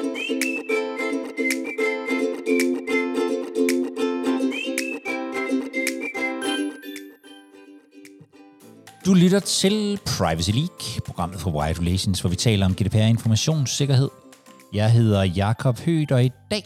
Du 0.00 0.06
lytter 9.14 9.40
til 9.40 9.98
Privacy 10.06 10.50
League, 10.50 11.02
programmet 11.06 11.40
for 11.40 11.50
Wired 11.50 11.80
Relations, 11.80 12.20
hvor 12.20 12.30
vi 12.30 12.36
taler 12.36 12.66
om 12.66 12.74
GDPR 12.74 12.96
informationssikkerhed. 12.96 14.08
Jeg 14.72 14.92
hedder 14.92 15.22
Jakob 15.22 15.78
Høgh, 15.78 16.06
og 16.10 16.24
i 16.24 16.30
dag 16.50 16.64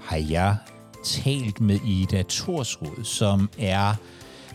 har 0.00 0.16
jeg 0.16 0.56
talt 1.04 1.60
med 1.60 1.78
Ida 1.86 2.22
Torsrud, 2.22 3.04
som 3.04 3.50
er 3.58 3.94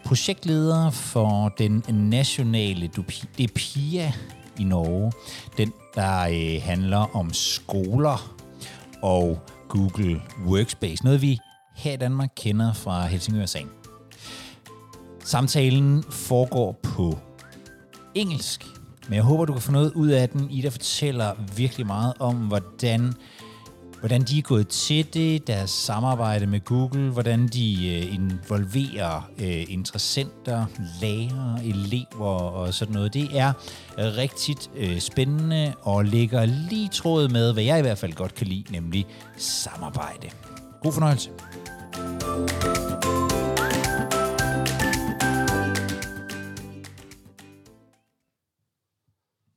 projektleder 0.06 0.90
for 0.90 1.54
den 1.58 1.84
nationale 1.90 2.90
DPIA 3.38 4.14
i 4.60 4.64
Norge. 4.64 5.12
Den, 5.58 5.74
der 5.96 6.22
øh, 6.22 6.62
handler 6.64 7.16
om 7.16 7.34
skoler 7.34 8.36
og 9.02 9.40
Google 9.70 10.22
Workspace. 10.46 11.04
Noget 11.04 11.22
vi 11.22 11.40
her 11.76 11.94
i 11.94 11.98
Danmark 11.98 12.30
kender 12.36 12.74
fra 12.74 13.06
Helsingør-sagen. 13.06 13.70
Samtalen 15.24 16.04
foregår 16.04 16.80
på 16.84 17.20
engelsk, 18.16 18.66
men 19.08 19.16
jeg 19.16 19.24
håber, 19.24 19.46
du 19.46 19.54
kan 19.54 19.62
få 19.62 19.72
noget 19.72 19.94
ud 19.94 20.08
af 20.08 20.30
den. 20.30 20.50
Ida 20.50 20.70
fortæller 20.70 21.32
virkelig 21.56 21.88
meget 21.88 22.14
om, 22.20 22.36
hvordan, 22.36 23.14
hvordan 24.00 24.22
de 24.22 24.38
er 24.38 24.42
gået 24.42 24.68
til 24.68 25.14
det, 25.14 25.48
deres 25.48 25.70
samarbejde 25.70 26.48
med 26.48 26.60
Google, 26.60 27.10
hvordan 27.10 27.48
de 27.48 27.96
øh, 27.96 28.14
involverer 28.14 29.30
øh, 29.40 29.74
interessenter, 29.74 30.66
lærere, 31.02 31.66
elever 31.66 32.28
og 32.28 32.74
sådan 32.74 32.94
noget. 32.94 33.14
Det 33.14 33.40
er 33.40 33.54
rigtig 33.98 34.56
øh, 34.76 35.00
spændende 35.00 35.74
og 35.82 36.06
ligger 36.06 36.46
lige 36.46 36.90
trådet 36.90 37.32
med, 37.32 37.54
hvad 37.54 37.64
jeg 37.64 37.80
i 37.80 37.82
hvert 37.82 37.98
fald 37.98 38.14
godt 38.14 38.36
kan 38.36 38.48
lide, 38.48 38.72
nemlig 38.72 39.06
samarbejde. 39.38 40.30
God 40.84 40.94
fornøjelse. 40.94 41.30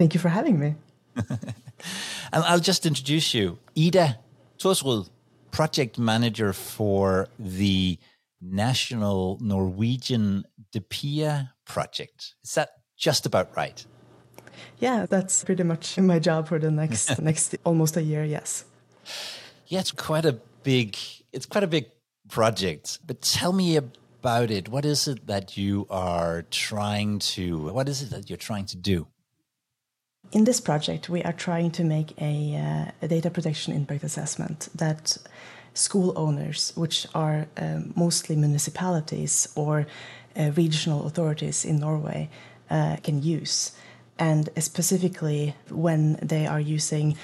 Thank 0.00 0.14
you 0.14 0.20
for 0.20 0.28
having 0.28 0.58
me. 0.58 0.74
and 2.32 2.44
I'll 2.44 2.68
just 2.68 2.86
introduce 2.86 3.38
you. 3.38 3.56
Ida 3.74 4.14
Thorsrud, 4.60 5.08
project 5.50 5.98
manager 5.98 6.52
for 6.52 7.28
the 7.38 7.98
National 8.42 9.38
Norwegian 9.40 10.44
DPIA 10.74 11.50
project. 11.64 12.34
Is 12.44 12.54
that 12.54 12.70
just 12.96 13.24
about 13.24 13.56
right? 13.56 13.84
Yeah, 14.78 15.06
that's 15.08 15.44
pretty 15.44 15.62
much 15.62 15.98
my 15.98 16.18
job 16.18 16.48
for 16.48 16.58
the 16.58 16.70
next 16.70 17.20
next 17.22 17.56
almost 17.64 17.96
a 17.96 18.02
year, 18.02 18.24
yes. 18.24 18.64
Yeah, 19.66 19.80
it's 19.80 19.92
quite 19.92 20.26
a 20.26 20.38
big 20.62 20.96
it's 21.32 21.46
quite 21.46 21.64
a 21.64 21.66
big 21.66 21.86
project. 22.28 22.98
But 23.06 23.22
tell 23.22 23.52
me 23.52 23.76
about 23.76 24.50
it. 24.50 24.68
What 24.68 24.84
is 24.84 25.08
it 25.08 25.26
that 25.26 25.56
you 25.56 25.86
are 25.88 26.42
trying 26.50 27.18
to 27.34 27.72
what 27.72 27.88
is 27.88 28.02
it 28.02 28.10
that 28.10 28.28
you're 28.28 28.36
trying 28.36 28.66
to 28.66 28.76
do? 28.76 29.06
In 30.32 30.44
this 30.44 30.60
project, 30.60 31.08
we 31.08 31.24
are 31.24 31.32
trying 31.32 31.72
to 31.72 31.82
make 31.82 32.14
a, 32.20 32.56
uh, 32.56 32.90
a 33.02 33.08
data 33.08 33.30
protection 33.30 33.74
impact 33.74 34.04
assessment 34.04 34.68
that 34.76 35.16
school 35.74 36.12
owners, 36.16 36.72
which 36.76 37.04
are 37.16 37.46
um, 37.56 37.92
mostly 37.96 38.36
municipalities 38.36 39.48
or 39.56 39.88
uh, 40.36 40.52
regional 40.56 41.04
authorities 41.06 41.64
in 41.64 41.80
Norway, 41.80 42.30
uh, 42.70 42.96
can 43.02 43.20
use. 43.20 43.72
And 44.20 44.48
specifically 44.58 45.56
when 45.68 46.12
they 46.22 46.46
are 46.46 46.60
using 46.60 47.16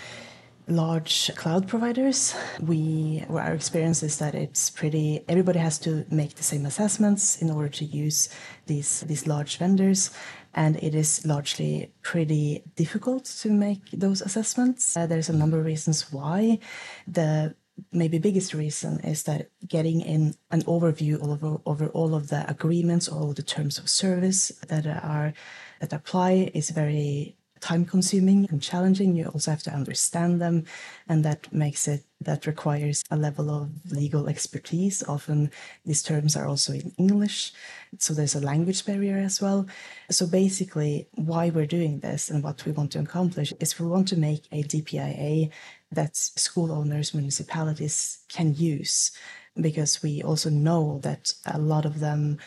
large 0.68 1.30
cloud 1.36 1.68
providers, 1.68 2.34
we 2.60 3.24
our 3.28 3.54
experience 3.54 4.02
is 4.02 4.18
that 4.18 4.34
it's 4.34 4.70
pretty 4.70 5.24
everybody 5.28 5.58
has 5.58 5.78
to 5.80 6.04
make 6.10 6.34
the 6.34 6.42
same 6.42 6.66
assessments 6.66 7.40
in 7.40 7.50
order 7.50 7.68
to 7.68 7.84
use 7.84 8.28
these 8.66 9.00
these 9.02 9.26
large 9.26 9.58
vendors 9.58 10.10
and 10.54 10.76
it 10.82 10.94
is 10.94 11.24
largely 11.26 11.92
pretty 12.02 12.64
difficult 12.74 13.26
to 13.26 13.50
make 13.50 13.90
those 13.92 14.22
assessments. 14.22 14.96
Uh, 14.96 15.06
there's 15.06 15.28
a 15.28 15.36
number 15.36 15.58
of 15.58 15.66
reasons 15.66 16.10
why. 16.10 16.58
The 17.06 17.54
maybe 17.92 18.18
biggest 18.18 18.54
reason 18.54 19.00
is 19.00 19.24
that 19.24 19.50
getting 19.68 20.00
in 20.00 20.34
an 20.50 20.62
overview 20.62 21.22
over, 21.22 21.58
over 21.66 21.88
all 21.88 22.14
of 22.14 22.28
the 22.28 22.48
agreements, 22.50 23.06
all 23.06 23.30
of 23.30 23.36
the 23.36 23.42
terms 23.42 23.78
of 23.78 23.90
service 23.90 24.48
that 24.68 24.86
are 24.86 25.34
that 25.80 25.92
apply 25.92 26.50
is 26.54 26.70
very 26.70 27.36
time 27.60 27.84
consuming 27.84 28.46
and 28.50 28.62
challenging. 28.62 29.16
You 29.16 29.26
also 29.26 29.50
have 29.50 29.62
to 29.64 29.72
understand 29.72 30.40
them, 30.40 30.64
and 31.08 31.24
that 31.24 31.52
makes 31.52 31.88
it 31.88 32.04
that 32.20 32.46
requires 32.46 33.04
a 33.10 33.16
level 33.16 33.50
of 33.50 33.70
legal 33.92 34.28
expertise. 34.28 35.02
Often 35.06 35.50
these 35.84 36.02
terms 36.02 36.34
are 36.36 36.46
also 36.46 36.72
in 36.72 36.92
English, 36.96 37.52
so 37.98 38.14
there's 38.14 38.34
a 38.34 38.40
language 38.40 38.84
barrier 38.86 39.18
as 39.18 39.40
well. 39.40 39.66
So 40.10 40.26
basically, 40.26 41.08
why 41.14 41.50
we're 41.50 41.66
doing 41.66 42.00
this 42.00 42.30
and 42.30 42.42
what 42.42 42.64
we 42.64 42.72
want 42.72 42.92
to 42.92 43.00
accomplish 43.00 43.52
is 43.60 43.78
we 43.78 43.86
want 43.86 44.08
to 44.08 44.18
make 44.18 44.46
a 44.52 44.62
DPIA 44.62 45.50
that 45.92 46.16
school 46.16 46.72
owners, 46.72 47.14
municipalities 47.14 48.18
can 48.28 48.54
use, 48.54 49.12
because 49.60 50.02
we 50.02 50.22
also 50.22 50.50
know 50.50 51.00
that 51.02 51.32
a 51.46 51.58
lot 51.58 51.84
of 51.84 52.00
them 52.00 52.38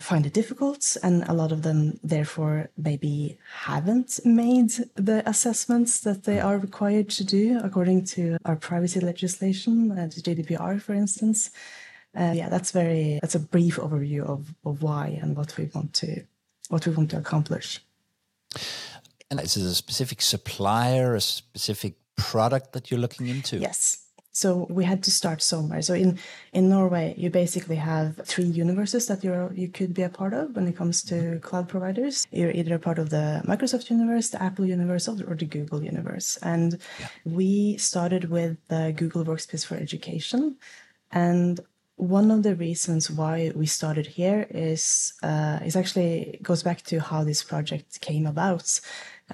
find 0.00 0.26
it 0.26 0.32
difficult, 0.32 0.96
and 1.02 1.24
a 1.28 1.32
lot 1.32 1.50
of 1.50 1.62
them, 1.62 1.98
therefore, 2.02 2.70
maybe 2.76 3.38
haven't 3.62 4.20
made 4.24 4.70
the 4.94 5.28
assessments 5.28 6.00
that 6.00 6.24
they 6.24 6.38
are 6.40 6.58
required 6.58 7.08
to 7.10 7.24
do 7.24 7.60
according 7.62 8.04
to 8.04 8.38
our 8.44 8.56
privacy 8.56 9.00
legislation, 9.00 9.90
uh, 9.92 10.06
the 10.06 10.22
GDPR, 10.22 10.80
for 10.80 10.94
instance. 10.94 11.50
Uh, 12.16 12.32
yeah, 12.34 12.48
that's 12.48 12.70
very 12.70 13.18
that's 13.20 13.34
a 13.34 13.40
brief 13.40 13.76
overview 13.76 14.22
of, 14.24 14.54
of 14.64 14.82
why 14.82 15.18
and 15.20 15.36
what 15.36 15.56
we 15.58 15.68
want 15.74 15.92
to 15.94 16.24
what 16.68 16.86
we 16.86 16.92
want 16.92 17.10
to 17.10 17.18
accomplish. 17.18 17.80
And 19.30 19.40
is 19.40 19.56
it 19.56 19.64
a 19.64 19.74
specific 19.74 20.22
supplier, 20.22 21.14
a 21.14 21.20
specific 21.20 21.94
product 22.16 22.72
that 22.72 22.90
you're 22.90 23.00
looking 23.00 23.28
into? 23.28 23.58
Yes. 23.58 24.07
So 24.38 24.68
we 24.70 24.84
had 24.84 25.02
to 25.02 25.10
start 25.10 25.42
somewhere. 25.42 25.82
So 25.82 25.94
in 25.94 26.18
in 26.52 26.68
Norway, 26.68 27.14
you 27.16 27.28
basically 27.28 27.76
have 27.76 28.20
three 28.24 28.50
universes 28.64 29.06
that 29.08 29.24
you 29.24 29.32
you 29.62 29.68
could 29.68 29.92
be 29.94 30.04
a 30.04 30.08
part 30.20 30.32
of 30.32 30.54
when 30.54 30.68
it 30.68 30.76
comes 30.76 31.02
to 31.10 31.40
cloud 31.40 31.68
providers. 31.68 32.26
You're 32.30 32.52
either 32.52 32.74
a 32.76 32.84
part 32.88 32.98
of 33.00 33.10
the 33.10 33.42
Microsoft 33.52 33.90
universe, 33.90 34.28
the 34.30 34.40
Apple 34.40 34.66
universe, 34.66 35.08
or 35.08 35.34
the 35.34 35.50
Google 35.56 35.82
universe. 35.82 36.38
And 36.42 36.78
yeah. 37.00 37.08
we 37.24 37.76
started 37.78 38.30
with 38.30 38.56
the 38.68 38.94
Google 39.00 39.24
Workspace 39.24 39.66
for 39.66 39.76
Education, 39.76 40.56
and 41.10 41.58
one 41.96 42.30
of 42.30 42.44
the 42.44 42.54
reasons 42.54 43.10
why 43.10 43.50
we 43.56 43.66
started 43.66 44.06
here 44.06 44.46
is 44.50 45.14
uh, 45.24 45.58
is 45.68 45.74
actually 45.74 46.38
goes 46.42 46.62
back 46.62 46.82
to 46.90 47.00
how 47.00 47.24
this 47.24 47.42
project 47.42 48.00
came 48.00 48.26
about. 48.26 48.80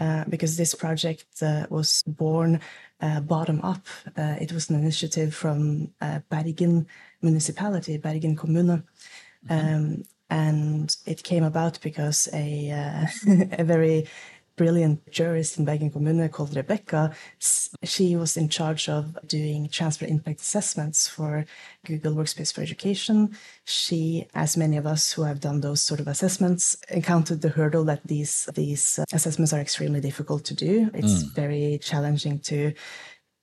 Uh, 0.01 0.25
because 0.29 0.57
this 0.57 0.75
project 0.75 1.41
uh, 1.41 1.67
was 1.71 2.03
born 2.05 2.59
uh, 3.05 3.21
bottom 3.21 3.61
up. 3.63 3.87
Uh, 4.17 4.37
it 4.41 4.53
was 4.53 4.71
an 4.71 4.77
initiative 4.77 5.35
from 5.35 5.91
uh, 6.01 6.21
Bergen 6.31 6.87
municipality, 7.21 7.99
Bergen 7.99 8.37
kommune. 8.37 8.83
Mm-hmm. 9.49 9.75
Um, 9.75 10.03
and 10.31 10.97
it 11.07 11.23
came 11.23 11.45
about 11.45 11.79
because 11.83 12.29
a, 12.33 12.71
uh, 12.71 13.07
a 13.59 13.65
very 13.65 14.07
brilliant 14.57 15.11
jurist 15.11 15.59
in 15.59 15.65
Bergen 15.65 15.91
Kommune 15.91 16.31
called 16.31 16.55
Rebecca. 16.55 17.13
She 17.83 18.17
was 18.17 18.37
in 18.37 18.49
charge 18.49 18.89
of 18.89 19.17
doing 19.27 19.69
transfer 19.69 20.07
impact 20.07 20.41
assessments 20.41 21.09
for 21.09 21.45
Google 21.85 22.15
Workspace 22.15 22.53
for 22.53 22.63
Education. 22.63 23.37
She, 23.65 24.27
as 24.35 24.57
many 24.57 24.77
of 24.77 24.87
us 24.87 25.13
who 25.13 25.23
have 25.23 25.41
done 25.41 25.61
those 25.61 25.83
sort 25.83 26.01
of 26.01 26.09
assessments, 26.09 26.77
encountered 26.89 27.41
the 27.41 27.51
hurdle 27.51 27.85
that 27.85 28.07
these 28.07 28.49
these 28.55 28.99
uh, 28.99 29.05
assessments 29.13 29.53
are 29.53 29.61
extremely 29.61 30.01
difficult 30.01 30.45
to 30.45 30.55
do. 30.55 30.91
It's 30.95 31.25
mm. 31.25 31.35
very 31.35 31.79
challenging 31.83 32.39
to 32.41 32.75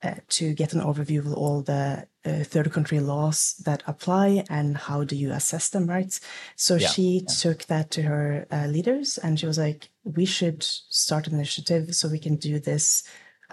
uh, 0.03 0.16
to 0.29 0.53
get 0.53 0.73
an 0.73 0.81
overview 0.81 1.19
of 1.19 1.34
all 1.34 1.61
the 1.61 2.08
uh, 2.25 2.43
third 2.43 2.72
country 2.72 2.99
laws 2.99 3.55
that 3.66 3.84
apply 3.85 4.43
and 4.49 4.75
how 4.75 5.03
do 5.03 5.16
you 5.16 5.31
assess 5.31 5.69
them, 5.69 5.85
right? 5.85 6.19
So 6.55 6.75
yeah. 6.75 6.87
she 6.87 7.19
yeah. 7.19 7.34
took 7.40 7.66
that 7.66 7.91
to 7.91 8.02
her 8.02 8.47
uh, 8.52 8.66
leaders 8.66 9.19
and 9.19 9.40
she 9.40 9.46
was 9.46 9.59
like, 9.59 9.91
we 10.03 10.25
should 10.25 10.63
start 10.63 11.27
an 11.27 11.35
initiative 11.35 11.95
so 11.95 12.09
we 12.09 12.19
can 12.19 12.35
do 12.35 12.59
this 12.59 13.03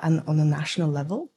on, 0.02 0.20
on 0.26 0.38
a 0.40 0.44
national 0.44 0.90
level. 0.90 1.30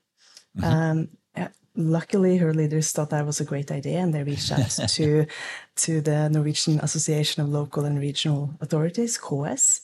Mm-hmm. 0.57 0.65
Um, 0.65 1.09
uh, 1.35 1.47
luckily, 1.75 2.37
her 2.37 2.53
leaders 2.53 2.91
thought 2.91 3.09
that 3.09 3.25
was 3.25 3.39
a 3.39 3.45
great 3.45 3.71
idea 3.71 3.99
and 3.99 4.13
they 4.13 4.23
reached 4.23 4.51
out 4.51 4.69
to, 4.89 5.25
to 5.77 6.01
the 6.01 6.29
Norwegian 6.29 6.79
Association 6.79 7.43
of 7.43 7.49
Local 7.49 7.85
and 7.85 7.99
Regional 7.99 8.53
Authorities, 8.61 9.17
KS 9.17 9.81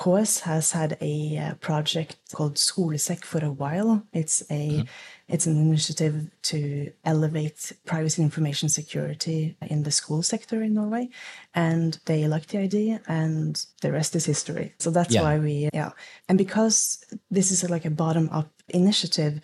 KS 0.00 0.40
has 0.40 0.72
had 0.72 0.96
a 1.02 1.36
uh, 1.36 1.54
project 1.56 2.16
called 2.32 2.54
Skolesek 2.54 3.22
for 3.22 3.44
a 3.44 3.52
while. 3.52 4.02
It's 4.14 4.42
a 4.50 4.70
mm-hmm. 4.70 4.82
It's 5.30 5.46
an 5.46 5.56
initiative 5.56 6.28
to 6.42 6.92
elevate 7.04 7.72
privacy 7.86 8.20
and 8.20 8.26
information 8.26 8.68
security 8.68 9.56
in 9.62 9.84
the 9.84 9.90
school 9.90 10.22
sector 10.22 10.62
in 10.62 10.74
Norway, 10.74 11.08
and 11.54 11.98
they 12.06 12.26
liked 12.26 12.48
the 12.48 12.58
idea, 12.58 13.00
and 13.06 13.64
the 13.80 13.92
rest 13.92 14.16
is 14.16 14.26
history. 14.26 14.74
So 14.78 14.90
that's 14.90 15.14
yeah. 15.14 15.22
why 15.22 15.38
we 15.38 15.70
yeah, 15.72 15.92
and 16.28 16.36
because 16.36 17.04
this 17.30 17.50
is 17.50 17.68
like 17.70 17.84
a 17.84 17.90
bottom 17.90 18.28
up 18.32 18.50
initiative. 18.68 19.40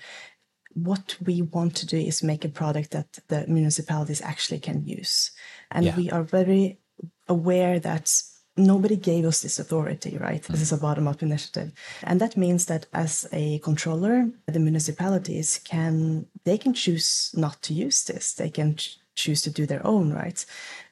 What 0.74 1.16
we 1.24 1.40
want 1.40 1.74
to 1.76 1.86
do 1.86 1.96
is 1.96 2.22
make 2.22 2.44
a 2.44 2.50
product 2.50 2.90
that 2.90 3.18
the 3.28 3.46
municipalities 3.48 4.20
actually 4.20 4.60
can 4.60 4.84
use. 4.84 5.30
And 5.70 5.86
yeah. 5.86 5.96
we 5.96 6.10
are 6.10 6.22
very 6.22 6.80
aware 7.28 7.80
that 7.80 8.12
nobody 8.56 8.96
gave 8.96 9.24
us 9.24 9.42
this 9.42 9.58
authority, 9.58 10.16
right? 10.16 10.42
This 10.42 10.62
is 10.62 10.72
a 10.72 10.78
bottom 10.78 11.06
up 11.06 11.22
initiative. 11.22 11.72
And 12.02 12.20
that 12.20 12.36
means 12.36 12.66
that 12.66 12.86
as 12.92 13.28
a 13.32 13.58
controller, 13.60 14.30
the 14.46 14.58
municipalities 14.58 15.60
can, 15.64 16.26
they 16.44 16.56
can 16.56 16.72
choose 16.72 17.30
not 17.34 17.60
to 17.62 17.74
use 17.74 18.04
this. 18.04 18.32
They 18.32 18.50
can 18.50 18.76
ch- 18.76 18.98
choose 19.14 19.42
to 19.42 19.50
do 19.50 19.66
their 19.66 19.86
own, 19.86 20.12
right? 20.12 20.44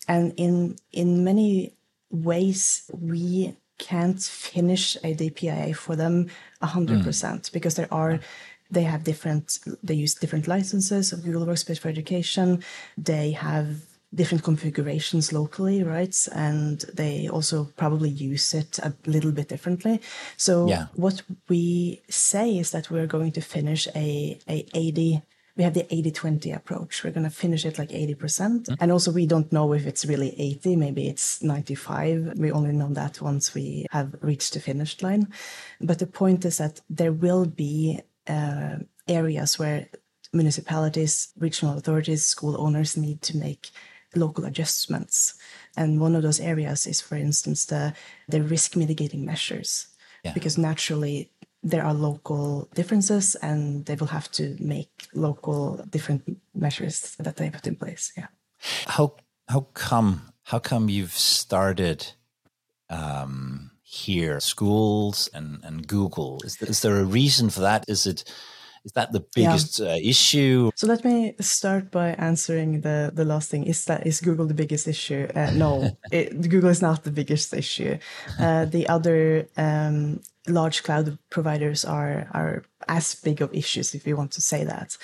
And 0.06 0.34
in, 0.36 0.76
in 0.92 1.24
many 1.24 1.74
ways, 2.10 2.90
we 2.92 3.56
can't 3.78 4.22
finish 4.22 4.96
a 4.96 5.14
DPIA 5.14 5.74
for 5.74 5.96
them 5.96 6.28
100% 6.62 7.02
mm. 7.02 7.52
because 7.52 7.74
there 7.74 7.92
are 7.92 8.20
they 8.70 8.82
have 8.82 9.04
different 9.04 9.58
they 9.82 9.94
use 9.94 10.14
different 10.14 10.48
licenses 10.48 11.12
of 11.12 11.22
google 11.22 11.44
workspace 11.46 11.78
for 11.78 11.88
education 11.88 12.64
they 12.96 13.30
have 13.30 13.82
different 14.14 14.44
configurations 14.44 15.32
locally, 15.32 15.82
right? 15.82 16.16
And 16.32 16.80
they 16.92 17.28
also 17.28 17.64
probably 17.76 18.10
use 18.10 18.54
it 18.54 18.78
a 18.78 18.92
little 19.06 19.32
bit 19.32 19.48
differently. 19.48 20.00
So 20.36 20.68
yeah. 20.68 20.86
what 20.94 21.22
we 21.48 22.02
say 22.08 22.58
is 22.58 22.70
that 22.70 22.90
we're 22.90 23.06
going 23.06 23.32
to 23.32 23.40
finish 23.40 23.88
a, 23.94 24.38
a 24.48 24.66
80 24.74 25.22
we 25.56 25.62
have 25.62 25.74
the 25.74 25.86
80 25.94 26.10
20 26.10 26.50
approach. 26.50 27.04
We're 27.04 27.12
going 27.12 27.24
to 27.24 27.30
finish 27.30 27.64
it 27.64 27.78
like 27.78 27.90
80%. 27.90 28.18
percent 28.18 28.62
mm-hmm. 28.64 28.74
And 28.82 28.90
also, 28.90 29.12
we 29.12 29.26
don't 29.26 29.52
know 29.52 29.72
if 29.72 29.86
it's 29.86 30.04
really 30.04 30.34
80, 30.36 30.76
maybe 30.76 31.06
it's 31.06 31.42
95. 31.42 32.32
We 32.36 32.50
only 32.50 32.72
know 32.72 32.92
that 32.94 33.20
once 33.20 33.54
we 33.54 33.86
have 33.92 34.16
reached 34.20 34.54
the 34.54 34.60
finish 34.60 35.00
line. 35.00 35.28
But 35.80 36.00
the 36.00 36.06
point 36.08 36.44
is 36.44 36.58
that 36.58 36.80
there 36.90 37.12
will 37.12 37.46
be 37.46 38.00
uh, 38.26 38.78
areas 39.06 39.58
where 39.58 39.86
municipalities, 40.32 41.32
regional 41.38 41.78
authorities, 41.78 42.24
school 42.24 42.60
owners 42.60 42.96
need 42.96 43.22
to 43.22 43.36
make 43.36 43.70
local 44.16 44.44
adjustments. 44.44 45.34
And 45.76 46.00
one 46.00 46.14
of 46.14 46.22
those 46.22 46.40
areas 46.40 46.86
is, 46.86 47.00
for 47.00 47.16
instance, 47.16 47.66
the, 47.66 47.94
the 48.28 48.42
risk 48.42 48.76
mitigating 48.76 49.24
measures, 49.24 49.88
yeah. 50.24 50.32
because 50.32 50.58
naturally 50.58 51.30
there 51.62 51.84
are 51.84 51.94
local 51.94 52.68
differences 52.74 53.34
and 53.36 53.86
they 53.86 53.94
will 53.94 54.08
have 54.08 54.30
to 54.32 54.56
make 54.58 55.08
local 55.14 55.84
different 55.90 56.38
measures 56.54 57.16
that 57.18 57.36
they 57.36 57.50
put 57.50 57.66
in 57.66 57.76
place. 57.76 58.12
Yeah. 58.16 58.26
How, 58.86 59.16
how 59.48 59.66
come, 59.74 60.32
how 60.44 60.58
come 60.58 60.88
you've 60.88 61.16
started, 61.16 62.06
um, 62.90 63.70
here, 63.82 64.40
schools 64.40 65.30
and, 65.32 65.60
and 65.62 65.86
Google? 65.86 66.40
Is 66.44 66.56
there, 66.56 66.68
is 66.68 66.80
there 66.80 66.96
a 66.98 67.04
reason 67.04 67.50
for 67.50 67.60
that? 67.60 67.84
Is 67.88 68.06
it, 68.06 68.24
is 68.84 68.92
that 68.92 69.12
the 69.12 69.24
biggest 69.34 69.78
yeah. 69.78 69.92
uh, 69.92 69.96
issue? 69.96 70.70
So 70.76 70.86
let 70.86 71.04
me 71.04 71.34
start 71.40 71.90
by 71.90 72.10
answering 72.10 72.82
the 72.82 73.10
the 73.14 73.24
last 73.24 73.50
thing. 73.50 73.64
Is 73.64 73.84
that 73.86 74.06
is 74.06 74.20
Google 74.20 74.46
the 74.46 74.54
biggest 74.54 74.86
issue? 74.86 75.26
Uh, 75.34 75.50
no, 75.54 75.96
it, 76.12 76.48
Google 76.48 76.70
is 76.70 76.82
not 76.82 77.04
the 77.04 77.10
biggest 77.10 77.54
issue. 77.54 77.98
Uh, 78.38 78.66
the 78.66 78.88
other 78.88 79.48
um, 79.56 80.20
large 80.46 80.82
cloud 80.82 81.18
providers 81.30 81.84
are 81.84 82.28
are 82.32 82.64
as 82.88 83.14
big 83.14 83.40
of 83.40 83.54
issues, 83.54 83.94
if 83.94 84.06
you 84.06 84.16
want 84.16 84.32
to 84.32 84.40
say 84.40 84.64
that. 84.64 84.96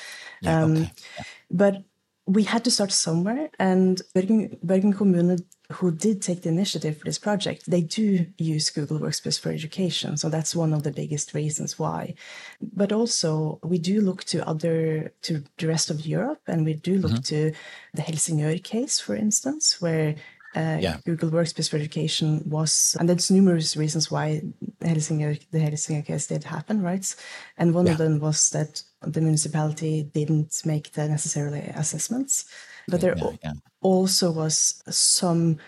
Yeah, 0.42 0.62
um, 0.62 0.72
okay. 0.72 0.92
yeah. 1.16 1.24
But 1.50 1.84
we 2.26 2.44
had 2.44 2.64
to 2.64 2.70
start 2.70 2.92
somewhere, 2.92 3.50
and 3.58 4.00
Bergen, 4.14 4.58
Bergen 4.62 4.92
Kommune 4.92 5.40
who 5.72 5.90
did 5.92 6.20
take 6.20 6.42
the 6.42 6.48
initiative 6.48 6.98
for 6.98 7.04
this 7.04 7.18
project, 7.18 7.70
they 7.70 7.82
do 7.82 8.26
use 8.38 8.70
Google 8.70 8.98
Workspace 8.98 9.38
for 9.38 9.50
Education. 9.50 10.16
So 10.16 10.28
that's 10.28 10.54
one 10.54 10.72
of 10.72 10.82
the 10.82 10.90
biggest 10.90 11.32
reasons 11.34 11.78
why. 11.78 12.14
But 12.60 12.92
also, 12.92 13.58
we 13.62 13.78
do 13.78 14.00
look 14.00 14.24
to 14.24 14.46
other, 14.48 15.12
to 15.22 15.44
the 15.58 15.66
rest 15.68 15.90
of 15.90 16.04
Europe, 16.06 16.40
and 16.46 16.64
we 16.64 16.74
do 16.74 16.98
look 16.98 17.12
mm-hmm. 17.12 17.52
to 17.52 17.52
the 17.94 18.02
Helsingør 18.02 18.62
case, 18.62 18.98
for 18.98 19.14
instance, 19.14 19.80
where 19.80 20.16
uh, 20.56 20.78
yeah. 20.80 20.96
Google 21.04 21.30
Workspace 21.30 21.70
for 21.70 21.76
Education 21.76 22.42
was, 22.46 22.96
and 22.98 23.08
there's 23.08 23.30
numerous 23.30 23.76
reasons 23.76 24.10
why 24.10 24.42
Helsingør, 24.80 25.40
the 25.52 25.58
Helsingør 25.58 26.04
case 26.04 26.26
did 26.26 26.44
happen, 26.44 26.82
right? 26.82 27.14
And 27.56 27.74
one 27.74 27.86
yeah. 27.86 27.92
of 27.92 27.98
them 27.98 28.18
was 28.18 28.50
that 28.50 28.82
the 29.02 29.20
municipality 29.20 30.02
didn't 30.02 30.62
make 30.64 30.92
the 30.92 31.08
necessary 31.08 31.60
assessments. 31.76 32.46
But 32.88 33.00
there 33.00 33.16
yeah, 33.16 33.30
yeah. 33.42 33.52
also 33.80 34.30
was 34.30 34.82
some 34.88 35.58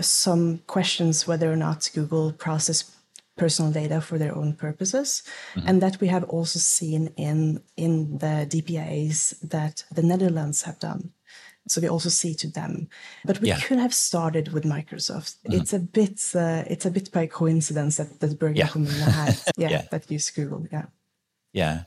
some 0.00 0.58
questions 0.66 1.26
whether 1.26 1.50
or 1.50 1.56
not 1.56 1.90
Google 1.94 2.32
processed 2.32 2.90
personal 3.36 3.70
data 3.70 4.00
for 4.00 4.18
their 4.18 4.34
own 4.34 4.54
purposes, 4.54 5.22
mm-hmm. 5.54 5.68
and 5.68 5.82
that 5.82 6.00
we 6.00 6.08
have 6.08 6.24
also 6.24 6.58
seen 6.58 7.12
in 7.16 7.62
in 7.76 8.18
the 8.18 8.46
DPIAs 8.48 9.38
that 9.40 9.84
the 9.92 10.02
Netherlands 10.02 10.62
have 10.62 10.78
done. 10.78 11.12
So 11.68 11.80
we 11.80 11.88
also 11.88 12.08
see 12.08 12.34
to 12.34 12.48
them, 12.48 12.88
but 13.24 13.40
we 13.40 13.48
yeah. 13.48 13.58
could 13.58 13.78
have 13.78 13.92
started 13.92 14.52
with 14.52 14.62
Microsoft. 14.62 15.36
Mm-hmm. 15.38 15.60
It's 15.60 15.72
a 15.72 15.80
bit 15.80 16.20
uh, 16.34 16.64
it's 16.66 16.86
a 16.86 16.90
bit 16.90 17.10
by 17.12 17.26
coincidence 17.26 17.96
that 17.96 18.20
that 18.20 18.38
Bergen 18.38 18.56
yeah. 18.56 19.10
had 19.10 19.38
yeah, 19.56 19.70
yeah, 19.70 19.82
that 19.90 20.10
used 20.10 20.34
Google. 20.34 20.66
Yeah, 20.72 20.86
yeah, 21.52 21.82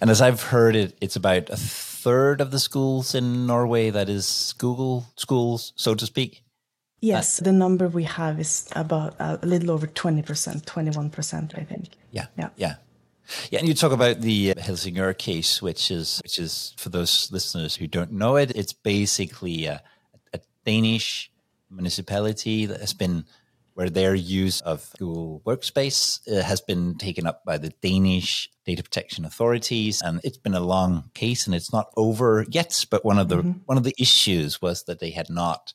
and 0.00 0.10
as 0.10 0.20
I've 0.20 0.42
heard 0.42 0.76
it, 0.76 0.96
it's 1.00 1.16
about 1.16 1.48
a 1.50 1.56
third 2.04 2.40
of 2.42 2.50
the 2.50 2.60
schools 2.60 3.14
in 3.14 3.46
Norway 3.46 3.88
that 3.90 4.08
is 4.08 4.54
Google 4.58 5.06
schools, 5.16 5.72
so 5.74 5.94
to 5.94 6.04
speak. 6.04 6.44
Yes, 7.00 7.38
the 7.38 7.52
number 7.52 7.88
we 7.88 8.04
have 8.04 8.38
is 8.38 8.68
about 8.72 9.14
uh, 9.18 9.38
a 9.42 9.46
little 9.46 9.70
over 9.70 9.86
20%, 9.86 10.22
21%, 10.64 11.58
I 11.58 11.64
think. 11.64 11.88
Yeah. 12.10 12.26
Yeah. 12.38 12.50
Yeah. 12.56 12.74
Yeah, 13.50 13.60
and 13.60 13.68
you 13.68 13.74
talk 13.74 13.92
about 13.92 14.20
the 14.20 14.52
Helsingør 14.54 15.16
case, 15.16 15.62
which 15.62 15.90
is 15.90 16.20
which 16.22 16.38
is 16.38 16.74
for 16.76 16.90
those 16.90 17.32
listeners 17.32 17.74
who 17.76 17.86
don't 17.86 18.12
know 18.12 18.36
it, 18.36 18.54
it's 18.54 18.74
basically 18.74 19.64
a, 19.64 19.82
a 20.34 20.40
Danish 20.66 21.32
municipality 21.70 22.66
that 22.66 22.80
has 22.80 22.92
been 22.92 23.24
where 23.74 23.90
their 23.90 24.14
use 24.14 24.60
of 24.60 24.92
Google 24.98 25.42
Workspace 25.44 26.20
uh, 26.30 26.42
has 26.42 26.60
been 26.60 26.96
taken 26.96 27.26
up 27.26 27.44
by 27.44 27.58
the 27.58 27.72
Danish 27.82 28.48
data 28.64 28.82
protection 28.82 29.24
authorities, 29.24 30.00
and 30.00 30.20
it's 30.24 30.38
been 30.38 30.54
a 30.54 30.60
long 30.60 31.10
case, 31.14 31.46
and 31.46 31.54
it's 31.54 31.72
not 31.72 31.92
over 31.96 32.46
yet. 32.48 32.84
But 32.90 33.04
one 33.04 33.18
of 33.18 33.28
the 33.28 33.38
mm-hmm. 33.38 33.58
one 33.66 33.76
of 33.76 33.84
the 33.84 33.94
issues 33.98 34.62
was 34.62 34.84
that 34.84 35.00
they 35.00 35.10
had 35.10 35.28
not 35.28 35.72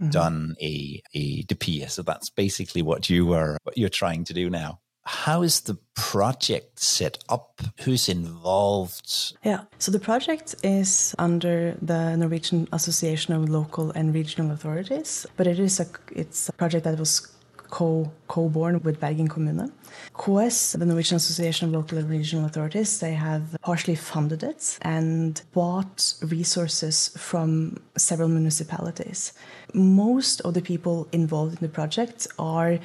mm-hmm. 0.00 0.10
done 0.10 0.54
a 0.60 1.02
a 1.14 1.42
DPIA, 1.44 1.90
so 1.90 2.02
that's 2.02 2.30
basically 2.30 2.82
what 2.82 3.10
you 3.10 3.32
are 3.32 3.58
what 3.64 3.76
you're 3.76 3.88
trying 3.88 4.24
to 4.24 4.34
do 4.34 4.50
now. 4.50 4.80
How 5.04 5.42
is 5.42 5.62
the 5.62 5.76
project 5.94 6.78
set 6.78 7.18
up? 7.28 7.62
Who's 7.84 8.08
involved? 8.08 9.34
Yeah, 9.44 9.64
so 9.78 9.90
the 9.90 9.98
project 9.98 10.54
is 10.62 11.14
under 11.18 11.76
the 11.80 12.16
Norwegian 12.16 12.68
Association 12.72 13.34
of 13.34 13.48
Local 13.48 13.90
and 13.92 14.14
Regional 14.14 14.52
Authorities, 14.52 15.26
but 15.36 15.46
it 15.46 15.58
is 15.58 15.80
a 15.80 15.86
it's 16.12 16.48
a 16.48 16.52
project 16.52 16.84
that 16.84 16.98
was 16.98 17.28
co 17.70 18.12
co-born 18.28 18.80
with 18.82 19.00
Bergen 19.00 19.28
Kommune. 19.28 19.70
KS, 20.14 20.72
the 20.72 20.84
Norwegian 20.84 21.16
Association 21.16 21.68
of 21.68 21.74
Local 21.74 21.98
and 21.98 22.10
Regional 22.10 22.44
Authorities, 22.44 23.00
they 23.00 23.14
have 23.14 23.56
partially 23.62 23.94
funded 23.94 24.42
it 24.42 24.78
and 24.82 25.40
bought 25.54 26.14
resources 26.22 27.08
from 27.16 27.78
several 27.96 28.28
municipalities. 28.28 29.32
Most 29.72 30.40
of 30.42 30.54
the 30.54 30.62
people 30.62 31.08
involved 31.12 31.54
in 31.54 31.66
the 31.66 31.72
project 31.72 32.26
are 32.38 32.78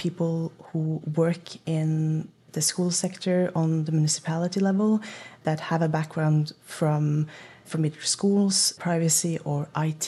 people 0.00 0.50
who 0.68 0.82
work 1.22 1.44
in 1.66 2.26
the 2.52 2.62
school 2.70 2.90
sector 2.90 3.38
on 3.54 3.84
the 3.84 3.92
municipality 3.92 4.60
level 4.70 5.00
that 5.46 5.58
have 5.70 5.82
a 5.82 5.90
background 5.98 6.44
from 6.64 7.26
from 7.70 7.80
either 7.86 8.04
schools, 8.16 8.72
privacy, 8.86 9.34
or 9.50 9.68
IT, 9.88 10.06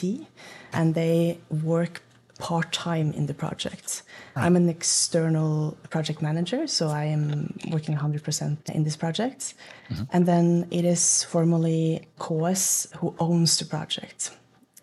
and 0.73 0.95
they 0.95 1.37
work 1.49 1.93
part 2.39 2.69
time 2.73 3.13
in 3.19 3.25
the 3.27 3.33
project. 3.45 3.87
Right. 4.35 4.45
I'm 4.45 4.55
an 4.61 4.67
external 4.67 5.77
project 5.95 6.19
manager, 6.21 6.67
so 6.67 6.83
I 6.89 7.05
am 7.17 7.23
working 7.75 7.95
100% 7.95 8.69
in 8.77 8.83
this 8.83 8.97
project. 8.97 9.41
Mm-hmm. 9.89 10.03
And 10.13 10.25
then 10.25 10.67
it 10.71 10.83
is 10.83 11.23
formally 11.23 11.83
KS 12.19 12.87
who 12.99 13.15
owns 13.27 13.51
the 13.59 13.65
project. 13.75 14.19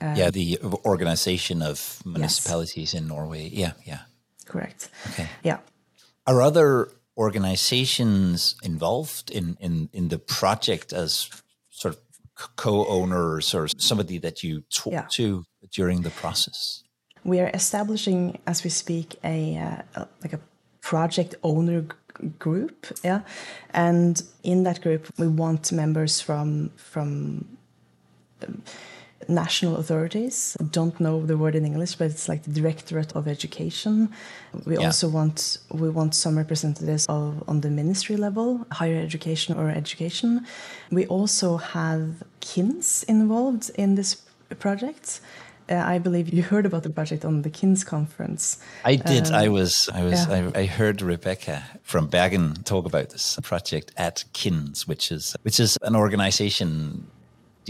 Um, 0.01 0.17
yeah, 0.17 0.31
the 0.31 0.59
organization 0.93 1.61
of 1.61 1.79
municipalities 2.07 2.95
yes. 2.95 3.03
in 3.03 3.09
Norway. 3.09 3.51
Yeah, 3.53 3.73
yeah 3.85 4.03
correct. 4.51 4.91
Okay. 5.11 5.29
Yeah. 5.43 5.59
Are 6.27 6.43
other 6.43 6.93
organizations 7.17 8.57
involved 8.63 9.31
in, 9.31 9.57
in, 9.61 9.89
in 9.93 10.09
the 10.09 10.19
project 10.19 10.93
as 10.93 11.31
sort 11.71 11.95
of 11.95 12.01
co-owners 12.57 13.55
or 13.55 13.69
somebody 13.69 14.19
that 14.19 14.43
you 14.43 14.63
talk 14.71 14.93
yeah. 14.93 15.07
to 15.11 15.45
during 15.73 16.03
the 16.03 16.11
process? 16.11 16.83
We 17.25 17.41
are 17.41 17.51
establishing, 17.53 18.39
as 18.47 18.65
we 18.65 18.71
speak, 18.71 19.17
a 19.23 19.59
uh, 19.97 20.05
like 20.23 20.33
a 20.33 20.41
project 20.81 21.35
owner 21.43 21.85
group 22.39 22.87
yeah 23.05 23.21
and 23.73 24.23
in 24.43 24.65
that 24.65 24.81
group 24.83 25.07
we 25.19 25.29
want 25.29 25.73
members 25.73 26.21
from 26.21 26.71
from 26.77 27.45
um, 28.47 28.63
national 29.29 29.77
authorities 29.77 30.57
don't 30.71 30.99
know 30.99 31.25
the 31.27 31.37
word 31.37 31.55
in 31.55 31.65
english 31.65 31.95
but 31.95 32.11
it's 32.11 32.29
like 32.29 32.43
the 32.45 32.51
directorate 32.51 33.15
of 33.15 33.29
education 33.29 34.09
we 34.65 34.75
yeah. 34.75 34.87
also 34.87 35.09
want 35.09 35.59
we 35.73 35.89
want 35.89 36.15
some 36.15 36.37
representatives 36.37 37.07
of 37.07 37.43
on 37.47 37.61
the 37.61 37.71
ministry 37.71 38.17
level 38.17 38.67
higher 38.73 38.99
education 38.99 39.57
or 39.57 39.69
education 39.69 40.45
we 40.91 41.07
also 41.07 41.59
have 41.59 42.23
KINS 42.41 43.05
involved 43.05 43.71
in 43.77 43.95
this 43.95 44.23
project 44.59 45.21
uh, 45.71 45.75
I 45.77 45.99
believe 45.99 46.31
you 46.31 46.43
heard 46.43 46.67
about 46.67 46.83
the 46.83 46.91
project 46.91 47.25
on 47.25 47.43
the 47.43 47.51
KINS 47.51 47.85
conference. 47.85 48.59
I 48.85 48.97
did. 48.97 49.29
Um, 49.29 49.35
I 49.35 49.49
was. 49.49 49.89
I 49.95 50.03
was. 50.03 50.27
Yeah. 50.27 50.51
I, 50.55 50.61
I, 50.63 50.67
heard 50.67 51.01
Rebecca 51.01 51.63
from 51.85 52.09
Bergen 52.09 52.55
talk 52.65 52.87
about 52.87 53.11
this 53.11 53.39
project 53.43 53.93
at 53.97 54.25
KINS, 54.33 54.89
which 54.89 55.13
is 55.13 55.37
which 55.43 55.61
is 55.61 55.79
an 55.83 55.95
organization 55.95 57.07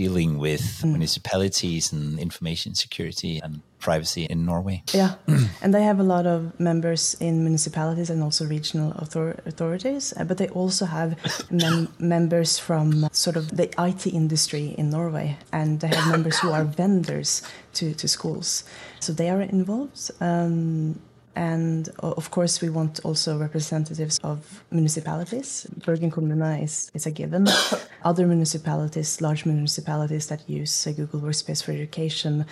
dealing 0.01 0.39
with 0.39 0.65
mm. 0.81 0.93
municipalities 0.97 1.93
and 1.93 2.19
information 2.19 2.75
security 2.75 3.35
and 3.45 3.61
privacy 3.87 4.25
in 4.33 4.39
Norway. 4.47 4.83
Yeah, 4.95 5.13
and 5.63 5.75
they 5.75 5.85
have 5.91 6.01
a 6.01 6.09
lot 6.15 6.27
of 6.27 6.39
members 6.59 7.03
in 7.21 7.35
municipalities 7.49 8.09
and 8.13 8.23
also 8.23 8.43
regional 8.47 8.93
author 9.03 9.27
authorities, 9.51 10.15
uh, 10.17 10.25
but 10.25 10.37
they 10.39 10.49
also 10.61 10.85
have 10.87 11.11
mem 11.51 11.89
members 12.15 12.59
from 12.59 13.09
sort 13.13 13.37
of 13.37 13.45
the 13.61 13.69
IT 13.89 14.07
industry 14.07 14.67
in 14.81 14.87
Norway, 14.91 15.29
and 15.53 15.81
they 15.81 15.89
have 15.89 16.07
members 16.17 16.37
who 16.41 16.51
are 16.57 16.65
vendors 16.83 17.43
to, 17.77 17.93
to 18.01 18.07
schools. 18.09 18.65
So 19.01 19.13
they 19.13 19.29
are 19.29 19.43
involved. 19.43 20.11
Um, 20.21 21.01
and 21.37 21.89
of 22.01 22.31
course, 22.31 22.61
we 22.61 22.71
want 22.71 23.01
also 23.05 23.39
representatives 23.39 24.19
of 24.25 24.65
municipalities. 24.71 25.67
Bergen 25.85 26.11
kommune 26.11 26.63
is, 26.63 26.91
is 26.93 27.07
a 27.07 27.11
given. 27.11 27.47
Other 28.05 28.27
municipalities, 28.27 29.21
large 29.21 29.47
municipalities 29.47 30.27
that 30.27 30.49
use 30.49 30.87
Google 30.97 31.21
Workspace 31.21 31.63
for 31.63 31.73
Education, 31.73 32.47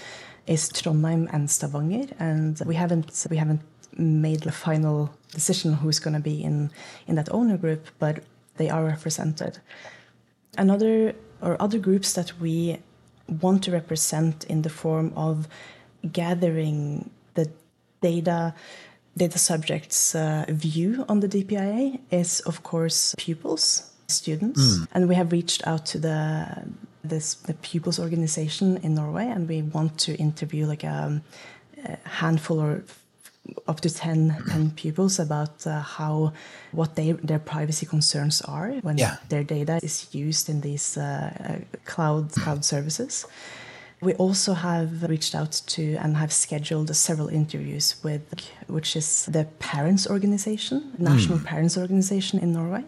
is 0.46 0.70
Trondheim 0.70 1.28
and 1.32 1.50
Stavanger. 1.50 2.14
And 2.18 2.60
we 2.66 2.76
haven't 2.76 3.26
we 3.28 3.36
haven't 3.36 3.62
made 3.96 4.40
the 4.40 4.52
final 4.52 5.10
decision 5.32 5.74
who's 5.74 5.98
going 5.98 6.14
to 6.14 6.20
be 6.20 6.42
in 6.42 6.70
in 7.08 7.16
that 7.16 7.28
owner 7.32 7.56
group, 7.56 7.88
but 7.98 8.22
they 8.58 8.70
are 8.70 8.84
represented. 8.84 9.58
Another 10.56 11.14
or 11.42 11.60
other 11.60 11.78
groups 11.78 12.12
that 12.12 12.32
we 12.40 12.78
want 13.40 13.64
to 13.64 13.72
represent 13.72 14.44
in 14.44 14.62
the 14.62 14.70
form 14.70 15.12
of 15.16 15.48
gathering 16.12 17.10
the 17.34 17.50
data 18.00 18.54
data 19.16 19.38
subjects 19.38 20.14
uh, 20.14 20.44
view 20.48 21.04
on 21.08 21.20
the 21.20 21.28
DPIA 21.28 21.98
is 22.10 22.40
of 22.40 22.62
course 22.62 23.14
pupils 23.18 23.90
students 24.06 24.78
mm. 24.78 24.86
and 24.92 25.08
we 25.08 25.14
have 25.14 25.32
reached 25.32 25.66
out 25.66 25.84
to 25.86 25.98
the 25.98 26.46
this 27.04 27.34
the 27.34 27.54
pupils 27.54 27.98
organization 27.98 28.76
in 28.78 28.94
Norway 28.94 29.26
and 29.26 29.48
we 29.48 29.62
want 29.62 29.98
to 29.98 30.14
interview 30.16 30.66
like 30.66 30.84
a, 30.84 31.20
a 31.84 32.08
handful 32.08 32.60
or 32.60 32.84
up 33.66 33.80
to 33.80 33.90
10, 33.90 34.36
10 34.50 34.70
pupils 34.76 35.18
about 35.18 35.66
uh, 35.66 35.80
how 35.80 36.32
what 36.72 36.96
they 36.96 37.12
their 37.12 37.38
privacy 37.38 37.86
concerns 37.86 38.42
are 38.42 38.72
when 38.82 38.98
yeah. 38.98 39.16
their 39.28 39.44
data 39.44 39.80
is 39.82 40.06
used 40.12 40.48
in 40.48 40.60
these 40.60 40.96
uh, 40.96 41.02
uh 41.02 41.78
cloud 41.84 42.32
cloud 42.32 42.64
services 42.64 43.26
we 44.00 44.14
also 44.14 44.54
have 44.54 45.02
reached 45.02 45.34
out 45.34 45.52
to 45.66 45.96
and 45.96 46.16
have 46.16 46.32
scheduled 46.32 46.94
several 46.94 47.28
interviews 47.28 47.96
with, 48.02 48.22
which 48.68 48.94
is 48.94 49.26
the 49.26 49.44
Parents 49.58 50.06
Organization, 50.06 50.92
National 50.98 51.38
mm. 51.38 51.44
Parents 51.44 51.76
Organization 51.76 52.38
in 52.38 52.52
Norway. 52.52 52.84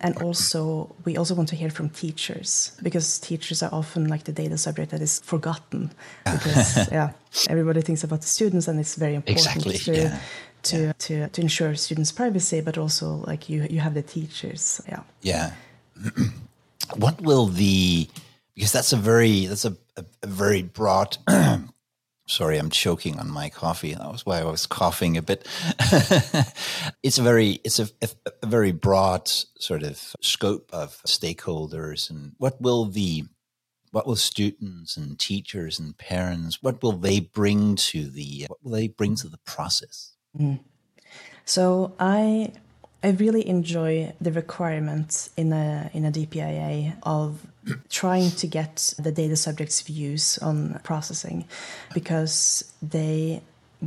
And 0.00 0.16
also, 0.22 0.94
we 1.04 1.16
also 1.16 1.34
want 1.34 1.48
to 1.48 1.56
hear 1.56 1.70
from 1.70 1.90
teachers 1.90 2.72
because 2.82 3.18
teachers 3.18 3.62
are 3.64 3.70
often 3.72 4.08
like 4.08 4.24
the 4.24 4.32
data 4.32 4.56
subject 4.56 4.92
that 4.92 5.02
is 5.02 5.20
forgotten. 5.20 5.90
Because 6.24 6.88
yeah, 6.92 7.12
everybody 7.48 7.82
thinks 7.82 8.04
about 8.04 8.20
the 8.20 8.28
students, 8.28 8.68
and 8.68 8.78
it's 8.78 8.94
very 8.94 9.16
important 9.16 9.46
exactly. 9.46 9.78
to 9.78 9.92
yeah. 9.92 10.20
to, 10.62 10.76
yeah. 10.76 10.92
to 10.98 11.28
to 11.28 11.40
ensure 11.40 11.74
students' 11.74 12.12
privacy, 12.12 12.60
but 12.60 12.78
also 12.78 13.24
like 13.26 13.48
you 13.48 13.66
you 13.68 13.80
have 13.80 13.94
the 13.94 14.02
teachers. 14.02 14.80
Yeah. 14.88 15.02
Yeah. 15.22 15.50
what 16.96 17.20
will 17.20 17.46
the 17.46 18.08
because 18.54 18.72
that's 18.72 18.92
a 18.92 18.96
very 18.96 19.46
that's 19.46 19.64
a, 19.64 19.76
a, 19.98 20.04
a 20.22 20.26
very 20.26 20.62
broad 20.62 21.18
sorry 22.28 22.58
i'm 22.58 22.70
choking 22.70 23.18
on 23.18 23.30
my 23.30 23.48
coffee. 23.48 23.94
That 23.94 24.12
was 24.12 24.24
why 24.24 24.40
i 24.40 24.44
was 24.44 24.66
coughing 24.66 25.16
a 25.16 25.22
bit. 25.22 25.46
It's 27.02 27.18
a 27.18 27.22
very 27.22 27.60
it's 27.64 27.78
a, 27.78 27.88
a, 28.42 28.46
very 28.46 28.72
broad 28.72 29.28
sort 29.28 29.82
of 29.82 30.14
scope 30.20 30.68
of 30.72 31.00
stakeholders 31.06 32.10
and 32.10 32.32
what 32.38 32.60
will 32.60 32.84
the 32.84 33.24
what 33.92 34.06
will 34.06 34.16
students 34.16 34.96
and 34.96 35.18
teachers 35.18 35.78
and 35.78 35.96
parents 35.96 36.62
what 36.62 36.82
will 36.82 36.92
they 36.92 37.20
bring 37.20 37.76
to 37.76 38.10
the 38.10 38.46
what 38.48 38.62
will 38.62 38.72
they 38.72 38.88
bring 38.88 39.16
to 39.16 39.28
the 39.28 39.38
process? 39.38 40.12
Mm. 40.38 40.60
so 41.44 41.94
i 41.98 42.52
I 43.02 43.10
really 43.10 43.46
enjoy 43.46 44.12
the 44.20 44.32
requirement 44.32 45.28
in 45.36 45.52
a 45.52 45.90
in 45.94 46.04
a 46.04 46.10
DPIA 46.10 46.96
of 47.04 47.46
trying 47.88 48.30
to 48.30 48.46
get 48.46 48.94
the 48.98 49.12
data 49.12 49.36
subject's 49.36 49.80
views 49.82 50.38
on 50.38 50.80
processing 50.82 51.44
because 51.94 52.64
they 52.82 53.42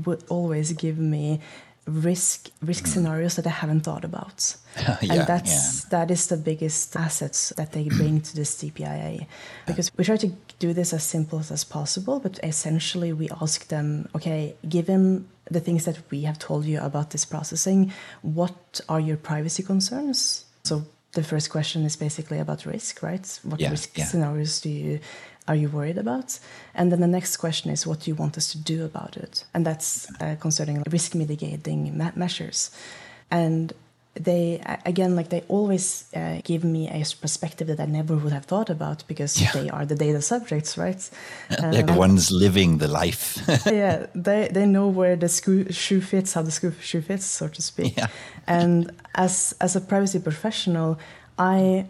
would 0.05 0.23
always 0.29 0.71
give 0.73 0.97
me 0.97 1.41
risk 1.85 2.49
risk 2.61 2.85
mm. 2.85 2.87
scenarios 2.87 3.35
that 3.35 3.47
I 3.47 3.49
haven't 3.49 3.81
thought 3.81 4.05
about. 4.05 4.55
yeah, 4.77 4.97
and 5.01 5.27
that's 5.27 5.83
yeah. 5.83 5.89
that 5.89 6.11
is 6.11 6.27
the 6.27 6.37
biggest 6.37 6.95
assets 6.95 7.51
that 7.57 7.71
they 7.73 7.89
bring 7.99 8.21
to 8.21 8.35
this 8.35 8.55
DPIA. 8.63 9.25
Because 9.65 9.91
we 9.97 10.03
try 10.03 10.17
to 10.17 10.31
do 10.59 10.73
this 10.73 10.93
as 10.93 11.03
simple 11.03 11.39
as 11.39 11.63
possible, 11.63 12.19
but 12.19 12.39
essentially 12.43 13.11
we 13.13 13.29
ask 13.41 13.67
them, 13.67 14.07
okay, 14.15 14.55
given 14.69 15.27
the 15.51 15.59
things 15.59 15.85
that 15.85 15.99
we 16.09 16.21
have 16.23 16.39
told 16.39 16.65
you 16.65 16.79
about 16.79 17.09
this 17.11 17.25
processing, 17.25 17.91
what 18.21 18.81
are 18.87 18.99
your 18.99 19.17
privacy 19.17 19.63
concerns? 19.63 20.45
So 20.63 20.83
the 21.13 21.23
first 21.23 21.49
question 21.49 21.83
is 21.85 21.95
basically 21.95 22.39
about 22.39 22.65
risk, 22.65 23.03
right? 23.03 23.39
What 23.43 23.59
yeah, 23.59 23.69
risk 23.69 23.97
scenarios 23.97 24.61
do 24.61 24.69
you 24.69 24.99
are 25.47 25.55
you 25.55 25.69
worried 25.69 25.97
about? 25.97 26.39
And 26.75 26.91
then 26.91 27.01
the 27.01 27.07
next 27.07 27.37
question 27.37 27.71
is, 27.71 27.87
what 27.87 28.01
do 28.01 28.11
you 28.11 28.15
want 28.15 28.37
us 28.37 28.51
to 28.51 28.57
do 28.57 28.85
about 28.85 29.17
it? 29.17 29.43
And 29.53 29.65
that's 29.65 30.07
uh, 30.21 30.35
concerning 30.39 30.83
risk 30.89 31.15
mitigating 31.15 31.83
me 31.83 31.91
measures. 32.15 32.71
And 33.31 33.73
they 34.15 34.61
again 34.85 35.15
like 35.15 35.29
they 35.29 35.41
always 35.47 36.05
uh, 36.15 36.41
give 36.43 36.63
me 36.63 36.89
a 36.89 37.03
perspective 37.21 37.67
that 37.67 37.79
I 37.79 37.85
never 37.85 38.15
would 38.15 38.33
have 38.33 38.45
thought 38.45 38.69
about 38.69 39.05
because 39.07 39.41
yeah. 39.41 39.51
they 39.53 39.69
are 39.69 39.85
the 39.85 39.95
data 39.95 40.21
subjects, 40.21 40.77
right? 40.77 41.09
Um, 41.61 41.71
like 41.71 41.89
one's 41.95 42.31
living 42.31 42.77
the 42.77 42.87
life. 42.87 43.37
yeah, 43.65 44.07
they 44.15 44.49
they 44.51 44.65
know 44.65 44.87
where 44.87 45.15
the 45.15 45.29
shoe 45.29 46.01
fits, 46.01 46.33
how 46.33 46.41
the 46.41 46.51
shoe 46.81 47.01
fits, 47.01 47.25
so 47.25 47.47
to 47.47 47.61
speak. 47.61 47.97
Yeah. 47.97 48.07
and 48.47 48.91
as 49.15 49.53
as 49.61 49.75
a 49.75 49.81
privacy 49.81 50.19
professional, 50.19 50.97
I 51.37 51.85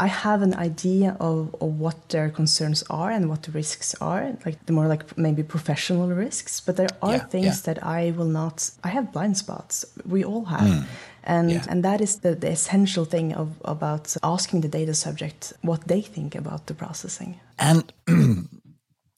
I 0.00 0.08
have 0.08 0.42
an 0.42 0.54
idea 0.54 1.16
of, 1.20 1.54
of 1.60 1.78
what 1.78 2.08
their 2.08 2.28
concerns 2.28 2.82
are 2.90 3.10
and 3.10 3.28
what 3.28 3.44
the 3.44 3.52
risks 3.52 3.94
are, 4.00 4.36
like 4.44 4.66
the 4.66 4.72
more 4.72 4.88
like 4.88 5.16
maybe 5.16 5.42
professional 5.44 6.08
risks. 6.08 6.60
But 6.60 6.76
there 6.76 6.88
are 7.00 7.12
yeah, 7.12 7.26
things 7.26 7.46
yeah. 7.66 7.74
that 7.74 7.84
I 7.84 8.10
will 8.10 8.26
not. 8.26 8.70
I 8.82 8.88
have 8.88 9.12
blind 9.12 9.36
spots. 9.36 9.84
We 10.04 10.24
all 10.24 10.46
have, 10.46 10.68
mm, 10.68 10.84
and 11.22 11.50
yeah. 11.52 11.64
and 11.68 11.84
that 11.84 12.00
is 12.00 12.18
the, 12.20 12.34
the 12.34 12.50
essential 12.50 13.04
thing 13.04 13.34
of 13.34 13.54
about 13.64 14.16
asking 14.22 14.62
the 14.62 14.68
data 14.68 14.94
subject 14.94 15.52
what 15.62 15.86
they 15.86 16.00
think 16.00 16.34
about 16.34 16.66
the 16.66 16.74
processing. 16.74 17.38
And 17.58 17.92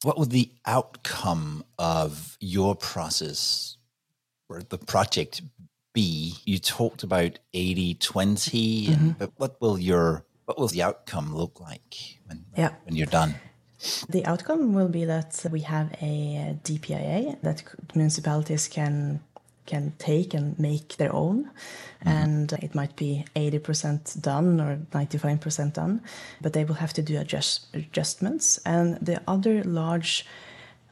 what 0.02 0.18
would 0.18 0.30
the 0.30 0.50
outcome 0.66 1.64
of 1.78 2.36
your 2.38 2.74
process 2.74 3.78
or 4.50 4.62
the 4.62 4.78
project 4.78 5.40
be? 5.94 6.34
You 6.44 6.58
talked 6.58 7.02
about 7.02 7.38
80 7.54 7.94
20, 7.94 8.86
mm-hmm. 8.88 9.10
but 9.18 9.32
what 9.36 9.58
will 9.62 9.78
your 9.78 10.26
what 10.46 10.58
will 10.58 10.68
the 10.68 10.82
outcome 10.82 11.34
look 11.34 11.60
like 11.60 12.18
when, 12.26 12.44
yeah. 12.56 12.70
when 12.84 12.96
you're 12.96 13.06
done? 13.06 13.34
The 14.08 14.24
outcome 14.24 14.72
will 14.74 14.88
be 14.88 15.04
that 15.04 15.44
we 15.52 15.60
have 15.60 15.92
a 16.00 16.56
DPIA 16.64 17.40
that 17.42 17.62
municipalities 17.94 18.68
can 18.68 19.20
can 19.66 19.92
take 19.98 20.32
and 20.32 20.56
make 20.60 20.96
their 20.96 21.12
own. 21.12 21.44
Mm-hmm. 21.44 22.08
And 22.08 22.52
it 22.62 22.74
might 22.74 22.94
be 22.94 23.24
80% 23.34 24.22
done 24.22 24.60
or 24.60 24.78
95% 24.92 25.72
done, 25.72 26.02
but 26.40 26.52
they 26.52 26.64
will 26.64 26.76
have 26.76 26.92
to 26.92 27.02
do 27.02 27.18
adjust, 27.18 27.66
adjustments. 27.74 28.60
And 28.64 28.96
the 29.04 29.20
other 29.26 29.64
large 29.64 30.24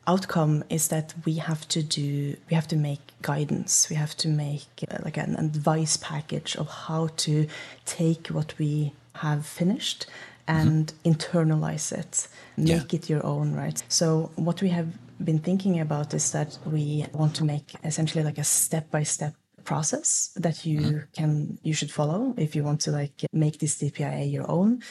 outcome 0.08 0.64
is 0.68 0.88
that 0.88 1.14
we 1.24 1.36
have 1.36 1.66
to 1.68 1.82
do 1.82 2.36
we 2.50 2.54
have 2.54 2.68
to 2.68 2.76
make 2.76 3.00
guidance 3.22 3.88
we 3.88 3.96
have 3.96 4.14
to 4.14 4.28
make 4.28 4.66
uh, 4.90 4.98
like 5.02 5.16
an 5.16 5.34
advice 5.36 5.96
package 5.96 6.56
of 6.56 6.68
how 6.68 7.06
to 7.16 7.46
take 7.86 8.26
what 8.26 8.52
we 8.58 8.92
have 9.14 9.46
finished 9.46 10.06
and 10.46 10.92
mm-hmm. 10.92 11.10
internalize 11.10 11.92
it, 11.92 12.28
make 12.56 12.92
yeah. 12.92 12.98
it 12.98 13.08
your 13.08 13.24
own, 13.24 13.54
right? 13.54 13.82
So, 13.88 14.30
what 14.36 14.60
we 14.60 14.68
have 14.68 14.88
been 15.22 15.38
thinking 15.38 15.80
about 15.80 16.12
is 16.12 16.32
that 16.32 16.58
we 16.66 17.06
want 17.12 17.34
to 17.36 17.44
make 17.44 17.74
essentially 17.84 18.24
like 18.24 18.38
a 18.38 18.44
step 18.44 18.90
by 18.90 19.04
step 19.04 19.34
process 19.64 20.30
that 20.36 20.66
you 20.66 20.80
mm-hmm. 20.80 20.98
can 21.14 21.58
you 21.62 21.72
should 21.72 21.90
follow 21.90 22.34
if 22.36 22.54
you 22.54 22.62
want 22.62 22.80
to 22.82 22.90
like 22.90 23.24
make 23.32 23.58
this 23.58 23.78
DPIA 23.78 24.30
your 24.30 24.50
own. 24.50 24.82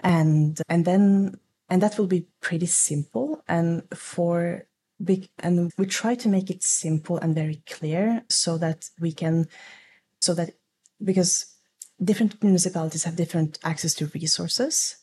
And 0.00 0.60
and 0.68 0.84
then 0.84 1.38
and 1.68 1.82
that 1.82 1.98
will 1.98 2.06
be 2.06 2.26
pretty 2.40 2.66
simple 2.66 3.42
and 3.48 3.82
for 3.94 4.66
big 5.02 5.28
and 5.38 5.72
we 5.78 5.86
try 5.86 6.14
to 6.16 6.28
make 6.28 6.50
it 6.50 6.62
simple 6.62 7.18
and 7.18 7.34
very 7.34 7.62
clear 7.66 8.22
so 8.28 8.58
that 8.58 8.90
we 9.00 9.12
can 9.12 9.46
so 10.20 10.34
that 10.34 10.50
because 11.02 11.57
different 12.02 12.42
municipalities 12.42 13.04
have 13.04 13.16
different 13.16 13.58
access 13.64 13.94
to 13.94 14.06
resources 14.14 14.96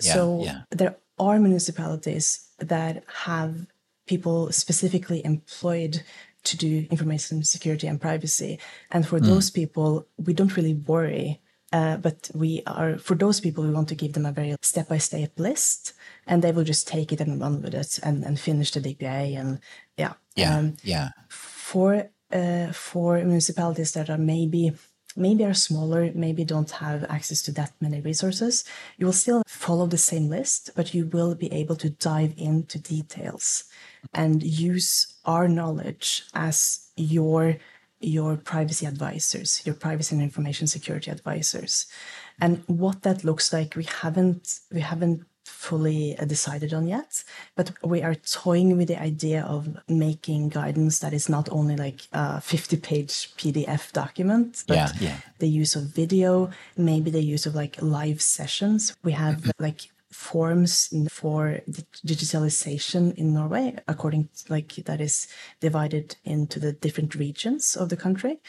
yeah, 0.00 0.14
so 0.14 0.42
yeah. 0.44 0.60
there 0.70 0.96
are 1.18 1.38
municipalities 1.38 2.48
that 2.58 3.04
have 3.24 3.66
people 4.06 4.50
specifically 4.52 5.24
employed 5.24 6.02
to 6.42 6.56
do 6.56 6.86
information 6.90 7.44
security 7.44 7.86
and 7.86 8.00
privacy. 8.00 8.58
And 8.90 9.06
for 9.06 9.20
mm. 9.20 9.26
those 9.26 9.50
people, 9.50 10.06
we 10.16 10.32
don't 10.32 10.56
really 10.56 10.74
worry. 10.74 11.40
Uh, 11.72 11.96
but 11.98 12.30
we 12.34 12.62
are, 12.66 12.98
for 12.98 13.14
those 13.14 13.38
people, 13.40 13.62
we 13.62 13.70
want 13.70 13.88
to 13.88 13.94
give 13.94 14.14
them 14.14 14.26
a 14.26 14.32
very 14.32 14.56
step 14.62 14.88
by 14.88 14.98
step 14.98 15.38
list 15.38 15.92
and 16.26 16.42
they 16.42 16.50
will 16.50 16.64
just 16.64 16.88
take 16.88 17.12
it 17.12 17.20
and 17.20 17.40
run 17.40 17.62
with 17.62 17.74
it 17.74 18.00
and, 18.02 18.24
and 18.24 18.40
finish 18.40 18.72
the 18.72 18.80
DPA. 18.80 19.38
And 19.38 19.60
yeah. 19.96 20.14
Yeah. 20.34 20.56
Um, 20.56 20.76
yeah. 20.82 21.10
For, 21.28 22.10
uh, 22.32 22.72
for 22.72 23.18
municipalities 23.18 23.92
that 23.92 24.10
are 24.10 24.18
maybe 24.18 24.72
maybe 25.16 25.44
are 25.44 25.54
smaller, 25.54 26.10
maybe 26.14 26.44
don't 26.44 26.70
have 26.70 27.04
access 27.04 27.42
to 27.42 27.52
that 27.52 27.72
many 27.80 28.00
resources, 28.00 28.64
you 28.98 29.06
will 29.06 29.12
still 29.12 29.42
follow 29.46 29.86
the 29.86 29.98
same 29.98 30.28
list, 30.28 30.70
but 30.74 30.94
you 30.94 31.06
will 31.06 31.34
be 31.34 31.52
able 31.52 31.76
to 31.76 31.90
dive 31.90 32.34
into 32.36 32.78
details 32.78 33.64
and 34.14 34.42
use 34.42 35.14
our 35.24 35.48
knowledge 35.48 36.24
as 36.34 36.88
your 36.96 37.56
your 38.02 38.34
privacy 38.34 38.86
advisors, 38.86 39.60
your 39.66 39.74
privacy 39.74 40.14
and 40.14 40.22
information 40.22 40.66
security 40.66 41.10
advisors. 41.10 41.84
And 42.40 42.64
what 42.66 43.02
that 43.02 43.24
looks 43.24 43.52
like, 43.52 43.76
we 43.76 43.84
haven't 43.84 44.60
we 44.72 44.80
haven't 44.80 45.26
fully 45.50 46.16
uh, 46.18 46.24
decided 46.24 46.72
on 46.72 46.86
yet, 46.86 47.24
but 47.56 47.72
we 47.84 48.02
are 48.02 48.14
toying 48.14 48.76
with 48.76 48.88
the 48.88 49.00
idea 49.00 49.42
of 49.42 49.76
making 49.88 50.48
guidance 50.48 51.00
that 51.00 51.12
is 51.12 51.28
not 51.28 51.48
only 51.50 51.76
like 51.76 52.00
a 52.12 52.40
50 52.40 52.76
page 52.78 53.34
PDF 53.36 53.92
document, 53.92 54.64
but 54.66 54.76
yeah, 54.76 54.92
yeah. 55.00 55.16
the 55.38 55.48
use 55.48 55.76
of 55.76 55.82
video, 55.84 56.50
maybe 56.76 57.10
the 57.10 57.22
use 57.22 57.46
of 57.46 57.54
like 57.54 57.80
live 57.82 58.22
sessions. 58.22 58.96
We 59.02 59.12
have 59.12 59.36
mm-hmm. 59.36 59.62
like 59.62 59.90
forms 60.12 60.92
for 61.10 61.60
digitalization 62.04 63.14
in 63.14 63.32
Norway, 63.32 63.76
according 63.86 64.28
to, 64.36 64.52
like 64.52 64.74
that 64.84 65.00
is 65.00 65.28
divided 65.60 66.16
into 66.24 66.58
the 66.58 66.72
different 66.72 67.14
regions 67.14 67.76
of 67.76 67.88
the 67.88 67.96
country. 67.96 68.40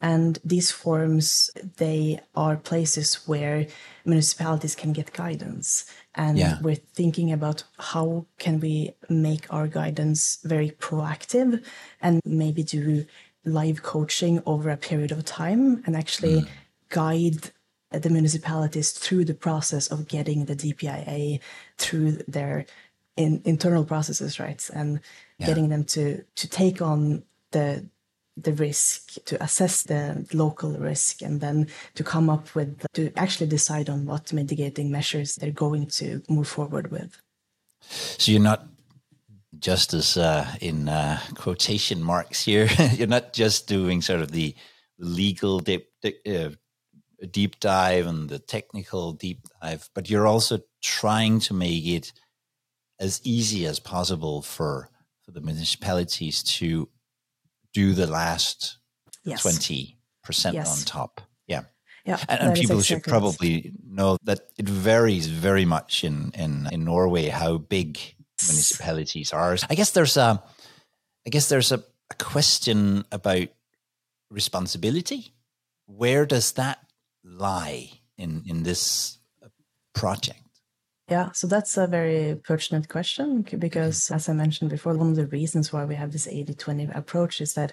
And 0.00 0.38
these 0.44 0.70
forms, 0.70 1.50
they 1.78 2.20
are 2.36 2.56
places 2.56 3.26
where 3.26 3.66
municipalities 4.04 4.76
can 4.76 4.92
get 4.92 5.12
guidance. 5.12 5.86
And 6.14 6.38
yeah. 6.38 6.58
we're 6.62 6.76
thinking 6.76 7.32
about 7.32 7.64
how 7.78 8.26
can 8.38 8.60
we 8.60 8.94
make 9.08 9.52
our 9.52 9.66
guidance 9.66 10.38
very 10.44 10.70
proactive 10.70 11.64
and 12.00 12.20
maybe 12.24 12.62
do 12.62 13.06
live 13.44 13.82
coaching 13.82 14.40
over 14.46 14.70
a 14.70 14.76
period 14.76 15.10
of 15.10 15.24
time 15.24 15.82
and 15.84 15.96
actually 15.96 16.42
mm. 16.42 16.48
guide 16.90 17.50
the 17.90 18.10
municipalities 18.10 18.92
through 18.92 19.24
the 19.24 19.34
process 19.34 19.88
of 19.88 20.08
getting 20.08 20.44
the 20.44 20.56
DPIA 20.56 21.40
through 21.78 22.12
their 22.28 22.66
in, 23.16 23.42
internal 23.44 23.84
processes, 23.84 24.38
right? 24.38 24.68
And 24.74 25.00
yeah. 25.38 25.46
getting 25.46 25.68
them 25.68 25.84
to 25.84 26.22
to 26.22 26.48
take 26.48 26.82
on 26.82 27.22
the 27.50 27.86
the 28.36 28.52
risk, 28.52 29.14
to 29.24 29.42
assess 29.42 29.82
the 29.82 30.26
local 30.32 30.70
risk, 30.78 31.22
and 31.22 31.40
then 31.40 31.66
to 31.94 32.04
come 32.04 32.30
up 32.30 32.54
with 32.54 32.86
to 32.94 33.10
actually 33.16 33.48
decide 33.48 33.90
on 33.90 34.06
what 34.06 34.32
mitigating 34.32 34.90
measures 34.90 35.34
they're 35.36 35.50
going 35.50 35.86
to 35.86 36.22
move 36.28 36.48
forward 36.48 36.90
with. 36.90 37.20
So 37.80 38.30
you're 38.32 38.40
not 38.40 38.66
just 39.58 39.94
as 39.94 40.16
uh, 40.16 40.46
in 40.60 40.88
uh, 40.88 41.20
quotation 41.34 42.02
marks 42.02 42.44
here. 42.44 42.68
you're 42.92 43.06
not 43.06 43.32
just 43.32 43.66
doing 43.66 44.02
sort 44.02 44.20
of 44.20 44.30
the 44.30 44.54
legal 44.98 45.60
uh, 46.04 46.50
deep 47.26 47.58
dive 47.60 48.06
and 48.06 48.28
the 48.28 48.38
technical 48.38 49.12
deep 49.12 49.40
dive, 49.60 49.90
but 49.94 50.08
you're 50.08 50.26
also 50.26 50.60
trying 50.82 51.40
to 51.40 51.54
make 51.54 51.86
it 51.86 52.12
as 53.00 53.20
easy 53.24 53.66
as 53.66 53.78
possible 53.78 54.42
for 54.42 54.88
for 55.24 55.32
the 55.32 55.40
municipalities 55.40 56.42
to 56.42 56.88
do 57.74 57.92
the 57.92 58.06
last 58.06 58.78
twenty 59.38 59.98
percent 60.22 60.56
on 60.56 60.78
top. 60.84 61.20
Yeah. 61.46 61.62
Yeah, 62.04 62.18
and, 62.26 62.40
and 62.40 62.54
people 62.56 62.80
should 62.80 63.02
probably 63.02 63.72
know 63.86 64.16
that 64.22 64.40
it 64.56 64.66
varies 64.66 65.26
very 65.26 65.66
much 65.66 66.04
in, 66.04 66.30
in, 66.32 66.66
in 66.72 66.84
Norway 66.84 67.28
how 67.28 67.58
big 67.58 67.98
municipalities 68.46 69.34
are. 69.34 69.58
I 69.68 69.74
guess 69.74 69.90
there's 69.90 70.16
a, 70.16 70.42
I 71.26 71.30
guess 71.30 71.50
there's 71.50 71.70
a, 71.70 71.84
a 72.10 72.14
question 72.14 73.04
about 73.12 73.48
responsibility. 74.30 75.34
Where 75.84 76.24
does 76.24 76.52
that 76.52 76.78
lie 77.28 77.90
in 78.16 78.42
in 78.46 78.62
this 78.62 79.18
project? 79.94 80.40
Yeah, 81.10 81.32
so 81.32 81.46
that's 81.46 81.78
a 81.78 81.86
very 81.86 82.38
pertinent 82.44 82.90
question 82.90 83.42
because, 83.58 84.10
as 84.10 84.28
I 84.28 84.34
mentioned 84.34 84.70
before, 84.70 84.94
one 84.94 85.10
of 85.10 85.16
the 85.16 85.26
reasons 85.26 85.72
why 85.72 85.86
we 85.86 85.94
have 85.94 86.12
this 86.12 86.28
80 86.28 86.54
20 86.54 86.88
approach 86.94 87.40
is 87.40 87.54
that 87.54 87.72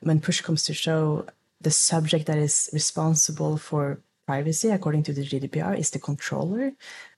when 0.00 0.20
push 0.20 0.42
comes 0.42 0.64
to 0.64 0.74
show, 0.74 1.24
the 1.62 1.70
subject 1.70 2.26
that 2.26 2.36
is 2.36 2.68
responsible 2.74 3.56
for 3.56 4.00
privacy 4.26 4.70
according 4.70 5.02
to 5.04 5.12
the 5.12 5.22
GDPR 5.22 5.78
is 5.78 5.90
the 5.90 5.98
controller. 5.98 6.72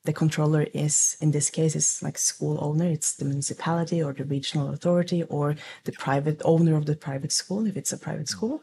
The 0.05 0.13
controller 0.13 0.67
is, 0.73 1.17
in 1.21 1.33
this 1.33 1.51
case, 1.51 1.75
is 1.75 2.03
like 2.03 2.19
school 2.19 2.59
owner. 2.61 2.87
It's 2.87 3.15
the 3.15 3.25
municipality 3.25 4.03
or 4.03 4.13
the 4.13 4.25
regional 4.25 4.71
authority 4.71 5.25
or 5.25 5.57
the 5.85 5.93
private 5.93 6.41
owner 6.45 6.77
of 6.77 6.87
the 6.87 6.97
private 6.97 7.33
school 7.33 7.67
if 7.67 7.77
it's 7.77 7.93
a 7.93 7.99
private 7.99 8.29
school. 8.29 8.63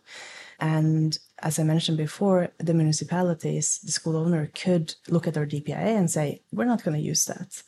And 0.59 1.17
as 1.39 1.59
I 1.59 1.63
mentioned 1.63 1.97
before, 1.97 2.49
the 2.57 2.73
municipalities, 2.73 3.79
the 3.83 3.91
school 3.91 4.15
owner 4.17 4.49
could 4.53 4.95
look 5.09 5.27
at 5.27 5.37
our 5.37 5.45
DPIA 5.45 5.97
and 5.97 6.09
say, 6.09 6.41
we're 6.51 6.65
not 6.65 6.83
going 6.83 6.97
to 6.97 7.03
use 7.03 7.25
that. 7.25 7.63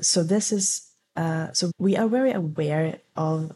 So 0.00 0.22
this 0.22 0.52
is, 0.52 0.90
uh, 1.16 1.52
so 1.52 1.70
we 1.78 1.96
are 1.96 2.08
very 2.08 2.32
aware 2.32 3.00
of 3.16 3.52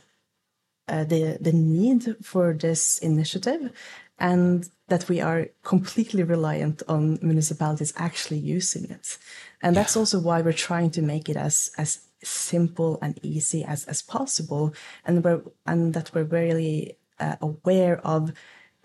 uh, 0.89 1.05
the, 1.05 1.39
the 1.41 1.53
need 1.53 2.17
for 2.23 2.53
this 2.53 2.99
initiative 2.99 3.73
and 4.19 4.69
that 4.89 5.09
we 5.09 5.21
are 5.21 5.49
completely 5.63 6.23
reliant 6.23 6.83
on 6.87 7.19
municipalities 7.23 7.95
actually 7.97 8.39
using 8.39 8.91
it. 8.91 9.19
And 9.63 9.75
yeah. 9.75 9.83
that's 9.83 9.97
also 9.97 10.19
why 10.21 10.43
we're 10.43 10.53
trying 10.53 10.91
to 10.93 11.03
make 11.03 11.29
it 11.29 11.37
as, 11.37 11.71
as 11.79 12.01
simple 12.23 12.99
and 13.01 13.19
easy 13.23 13.65
as, 13.65 13.85
as 13.87 14.03
possible. 14.03 14.75
And 15.05 15.25
we're, 15.25 15.41
and 15.67 15.95
that 15.95 16.15
we're 16.15 16.25
really 16.25 16.99
uh, 17.19 17.37
aware 17.41 18.01
of 18.07 18.33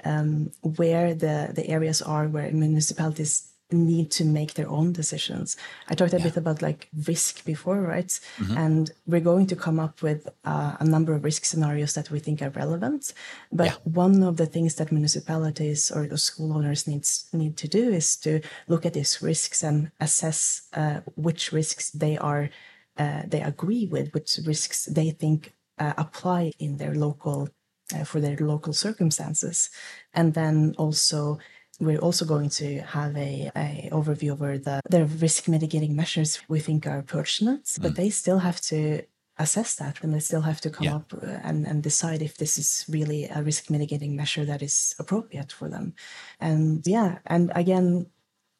um, 0.04 0.52
where 0.62 1.14
the, 1.14 1.52
the 1.54 1.68
areas 1.70 2.02
are 2.02 2.28
where 2.28 2.52
municipalities 2.52 3.52
need 3.72 4.10
to 4.10 4.24
make 4.24 4.54
their 4.54 4.70
own 4.70 4.94
decisions. 4.94 5.58
I 5.90 5.96
talked 5.96 6.14
a 6.14 6.18
yeah. 6.18 6.24
bit 6.24 6.38
about 6.38 6.62
like 6.62 6.88
risk 7.06 7.44
before, 7.44 7.82
right? 7.82 8.08
Mm-hmm. 8.38 8.58
And 8.58 8.92
we're 9.06 9.20
going 9.20 9.48
to 9.48 9.56
come 9.56 9.80
up 9.80 10.02
with 10.02 10.28
uh, 10.46 10.78
a 10.80 10.86
number 10.86 11.14
of 11.14 11.26
risk 11.26 11.44
scenarios 11.44 11.94
that 11.96 12.10
we 12.10 12.20
think 12.20 12.42
are 12.42 12.50
relevant. 12.50 13.14
But 13.52 13.68
yeah. 13.68 13.76
one 13.84 14.24
of 14.24 14.38
the 14.38 14.46
things 14.46 14.76
that 14.76 14.92
municipalities 14.92 15.92
or 15.92 16.08
the 16.08 16.18
school 16.18 16.54
owners 16.54 16.88
needs 16.88 17.28
need 17.34 17.58
to 17.58 17.68
do 17.68 17.90
is 17.90 18.16
to 18.18 18.40
look 18.70 18.86
at 18.86 18.94
these 18.94 19.22
risks 19.22 19.64
and 19.64 19.92
assess 20.00 20.70
uh, 20.74 21.02
which 21.16 21.52
risks 21.52 21.92
they 21.92 22.18
are 22.18 22.50
uh, 22.98 23.22
they 23.28 23.42
agree 23.42 23.86
with, 23.86 24.12
which 24.14 24.40
risks 24.46 24.86
they 24.86 25.12
think 25.12 25.54
uh, 25.78 25.94
apply 25.98 26.52
in 26.58 26.78
their 26.78 26.96
local 26.96 27.48
uh, 27.96 28.04
for 28.04 28.20
their 28.20 28.38
local 28.38 28.74
circumstances. 28.74 29.70
And 30.14 30.34
then 30.34 30.76
also, 30.78 31.40
we're 31.80 32.00
also 32.00 32.26
going 32.26 32.50
to 32.50 32.80
have 32.80 33.16
a, 33.16 33.52
a 33.56 33.90
overview 33.92 34.32
over 34.32 34.58
the, 34.58 34.82
the 34.90 35.06
risk 35.06 35.48
mitigating 35.48 35.96
measures 35.96 36.40
we 36.48 36.60
think 36.60 36.88
are 36.88 37.04
pertinent, 37.04 37.66
mm. 37.66 37.82
but 37.82 37.96
they 37.96 38.10
still 38.10 38.40
have 38.40 38.60
to 38.62 39.04
assess 39.40 39.76
that 39.76 40.04
and 40.04 40.14
they 40.14 40.20
still 40.20 40.42
have 40.42 40.60
to 40.62 40.70
come 40.70 40.86
yeah. 40.86 40.96
up 40.96 41.14
uh, 41.14 41.28
and, 41.44 41.68
and 41.68 41.84
decide 41.84 42.22
if 42.22 42.38
this 42.38 42.58
is 42.58 42.86
really 42.90 43.26
a 43.26 43.44
risk 43.44 43.70
mitigating 43.70 44.16
measure 44.16 44.46
that 44.46 44.62
is 44.62 44.96
appropriate 44.98 45.52
for 45.52 45.70
them. 45.70 45.94
And 46.40 46.86
yeah, 46.88 47.20
and 47.28 47.52
again, 47.56 48.08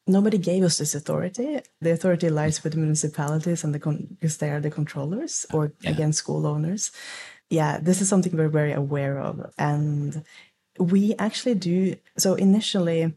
nobody 0.06 0.38
gave 0.38 0.62
us 0.62 0.78
this 0.78 0.94
authority. 0.94 1.60
The 1.80 1.92
authority 1.92 2.30
lies 2.30 2.62
with 2.62 2.72
the 2.74 2.78
municipalities 2.78 3.64
and 3.64 3.74
the 3.74 4.08
because 4.20 4.38
they 4.38 4.50
are 4.50 4.60
the 4.60 4.70
controllers 4.70 5.46
or 5.52 5.72
yeah. 5.80 5.90
again 5.90 6.12
school 6.12 6.46
owners 6.46 6.92
yeah, 7.50 7.78
this 7.80 8.00
is 8.00 8.08
something 8.08 8.36
we're 8.36 8.48
very 8.48 8.72
aware 8.72 9.18
of. 9.18 9.50
And 9.58 10.24
we 10.78 11.14
actually 11.18 11.54
do 11.54 11.96
so 12.16 12.34
initially 12.34 13.14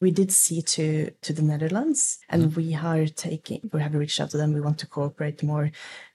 we 0.00 0.10
did 0.12 0.30
see 0.30 0.62
to 0.62 1.10
to 1.22 1.32
the 1.32 1.42
Netherlands 1.42 2.18
and 2.28 2.44
mm-hmm. 2.44 2.60
we 2.60 2.74
are 2.74 3.06
taking 3.06 3.68
we 3.72 3.80
have 3.80 3.94
reached 3.94 4.20
out 4.20 4.30
to 4.30 4.36
them, 4.36 4.52
we 4.52 4.60
want 4.60 4.78
to 4.78 4.86
cooperate 4.86 5.42
more. 5.42 5.70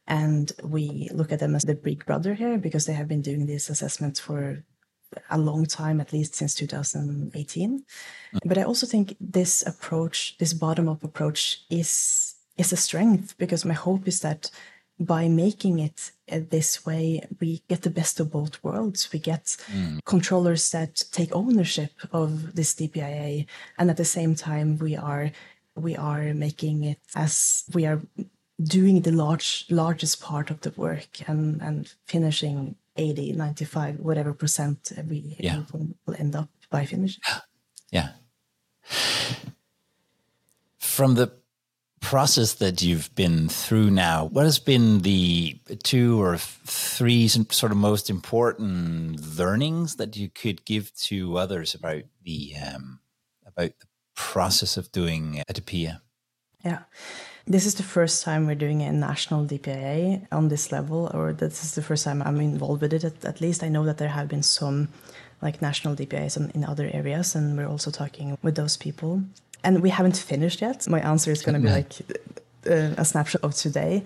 And 0.06 0.52
we 0.64 1.10
look 1.14 1.32
at 1.32 1.40
them 1.40 1.56
as 1.56 1.64
the 1.64 1.76
big 1.76 2.06
brother 2.06 2.34
here 2.34 2.58
because 2.58 2.86
they 2.86 2.94
have 2.94 3.08
been 3.08 3.22
doing 3.22 3.46
these 3.46 3.70
assessments 3.70 4.20
for 4.20 4.64
a 5.30 5.38
long 5.38 5.66
time, 5.66 6.02
at 6.02 6.12
least 6.12 6.36
since 6.36 6.56
2018. 6.56 7.86
But 8.44 8.58
I 8.58 8.64
also 8.64 8.86
think 8.86 9.16
this 9.22 9.66
approach, 9.66 10.38
this 10.40 10.54
bottom 10.54 10.90
up 10.90 11.04
approach, 11.04 11.62
is 11.70 12.36
is 12.58 12.74
a 12.74 12.78
strength 12.78 13.38
because 13.38 13.66
my 13.66 13.74
hope 13.74 14.08
is 14.08 14.20
that 14.20 14.52
by 15.00 15.28
making 15.28 15.80
it 15.80 16.12
uh, 16.32 16.40
this 16.50 16.86
way, 16.86 17.26
we 17.40 17.62
get 17.68 17.82
the 17.82 17.90
best 17.90 18.20
of 18.20 18.32
both 18.32 18.64
worlds. 18.64 19.12
We 19.12 19.20
get 19.20 19.58
mm. 19.72 20.04
controllers 20.06 20.72
that 20.72 21.04
take 21.12 21.36
ownership 21.36 21.92
of 22.12 22.56
this 22.56 22.74
DPIA, 22.76 23.46
and 23.78 23.90
at 23.90 23.98
the 23.98 24.06
same 24.06 24.36
time, 24.36 24.78
we 24.78 24.96
are 24.96 25.32
we 25.76 25.96
are 25.96 26.34
making 26.34 26.84
it 26.84 27.00
as 27.16 27.64
we 27.74 27.86
are 27.86 28.02
doing 28.62 29.02
the 29.02 29.12
large 29.12 29.66
largest 29.70 30.22
part 30.22 30.52
of 30.52 30.62
the 30.62 30.72
work 30.76 31.28
and 31.28 31.62
and 31.62 31.94
finishing 32.06 32.76
80 32.96 33.34
95 33.34 34.00
whatever 34.00 34.34
percent 34.34 34.92
we 35.10 35.36
yeah. 35.40 35.64
will 35.72 36.16
end 36.18 36.36
up 36.36 36.50
by 36.70 36.86
finishing 36.86 37.24
yeah 37.92 38.10
from 40.78 41.16
the 41.16 41.32
process 42.04 42.56
that 42.56 42.82
you've 42.82 43.14
been 43.16 43.48
through 43.48 43.90
now, 43.90 44.26
what 44.26 44.44
has 44.44 44.60
been 44.60 45.00
the 45.00 45.58
two 45.84 46.22
or 46.22 46.38
three 46.38 47.28
sort 47.30 47.72
of 47.72 47.78
most 47.78 48.10
important 48.10 49.38
learnings 49.38 49.96
that 49.96 50.18
you 50.18 50.30
could 50.30 50.66
give 50.66 50.94
to 50.96 51.38
others 51.38 51.74
about 51.74 52.04
the 52.24 52.54
um, 52.68 53.00
about 53.48 53.72
the 53.80 53.88
process 54.16 54.76
of 54.76 54.92
doing 54.92 55.42
a 55.50 55.54
DPA? 55.54 56.02
Yeah. 56.64 56.84
This 57.48 57.66
is 57.66 57.76
the 57.76 57.84
first 57.84 58.24
time 58.24 58.48
we're 58.48 58.56
doing 58.56 58.82
a 58.82 58.92
national 58.92 59.46
DPA 59.46 60.28
on 60.32 60.50
this 60.50 60.72
level, 60.72 61.10
or 61.14 61.34
this 61.34 61.64
is 61.64 61.76
the 61.76 61.82
first 61.82 62.04
time 62.04 62.22
I'm 62.22 62.40
involved 62.40 62.82
with 62.82 62.94
it. 62.94 63.04
At, 63.04 63.26
at 63.26 63.42
least 63.42 63.64
I 63.64 63.70
know 63.70 63.86
that 63.86 63.98
there 63.98 64.10
have 64.10 64.28
been 64.28 64.44
some 64.44 64.90
like 65.42 65.62
national 65.62 65.96
DPAs 65.96 66.38
in, 66.38 66.52
in 66.52 66.66
other 66.66 66.90
areas, 66.94 67.34
and 67.34 67.58
we're 67.58 67.68
also 67.68 67.92
talking 67.92 68.38
with 68.42 68.56
those 68.56 68.78
people 68.78 69.24
and 69.64 69.82
we 69.82 69.90
haven't 69.90 70.18
finished 70.18 70.62
yet. 70.62 70.88
My 70.90 71.00
answer 71.00 71.32
is 71.32 71.42
going 71.42 71.56
to 71.56 71.68
be 71.68 71.74
like 71.74 71.94
uh, 72.70 73.02
a 73.02 73.06
snapshot 73.06 73.44
of 73.44 73.56
today. 73.56 74.04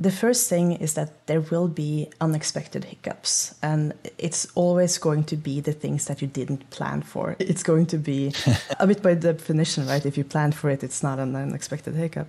The 0.00 0.12
first 0.12 0.48
thing 0.48 0.72
is 0.72 0.94
that 0.94 1.26
there 1.26 1.40
will 1.40 1.66
be 1.66 2.08
unexpected 2.20 2.84
hiccups, 2.84 3.56
and 3.62 3.94
it's 4.16 4.46
always 4.54 4.96
going 4.96 5.24
to 5.24 5.36
be 5.36 5.60
the 5.60 5.72
things 5.72 6.06
that 6.06 6.22
you 6.22 6.28
didn't 6.28 6.70
plan 6.70 7.02
for. 7.02 7.34
It's 7.40 7.64
going 7.64 7.86
to 7.86 7.98
be 7.98 8.32
a 8.78 8.86
bit 8.86 9.02
by 9.02 9.14
definition, 9.14 9.88
right? 9.88 10.06
If 10.06 10.16
you 10.16 10.22
plan 10.22 10.52
for 10.52 10.70
it, 10.70 10.84
it's 10.84 11.02
not 11.02 11.18
an 11.18 11.34
unexpected 11.34 11.96
hiccup. 11.96 12.28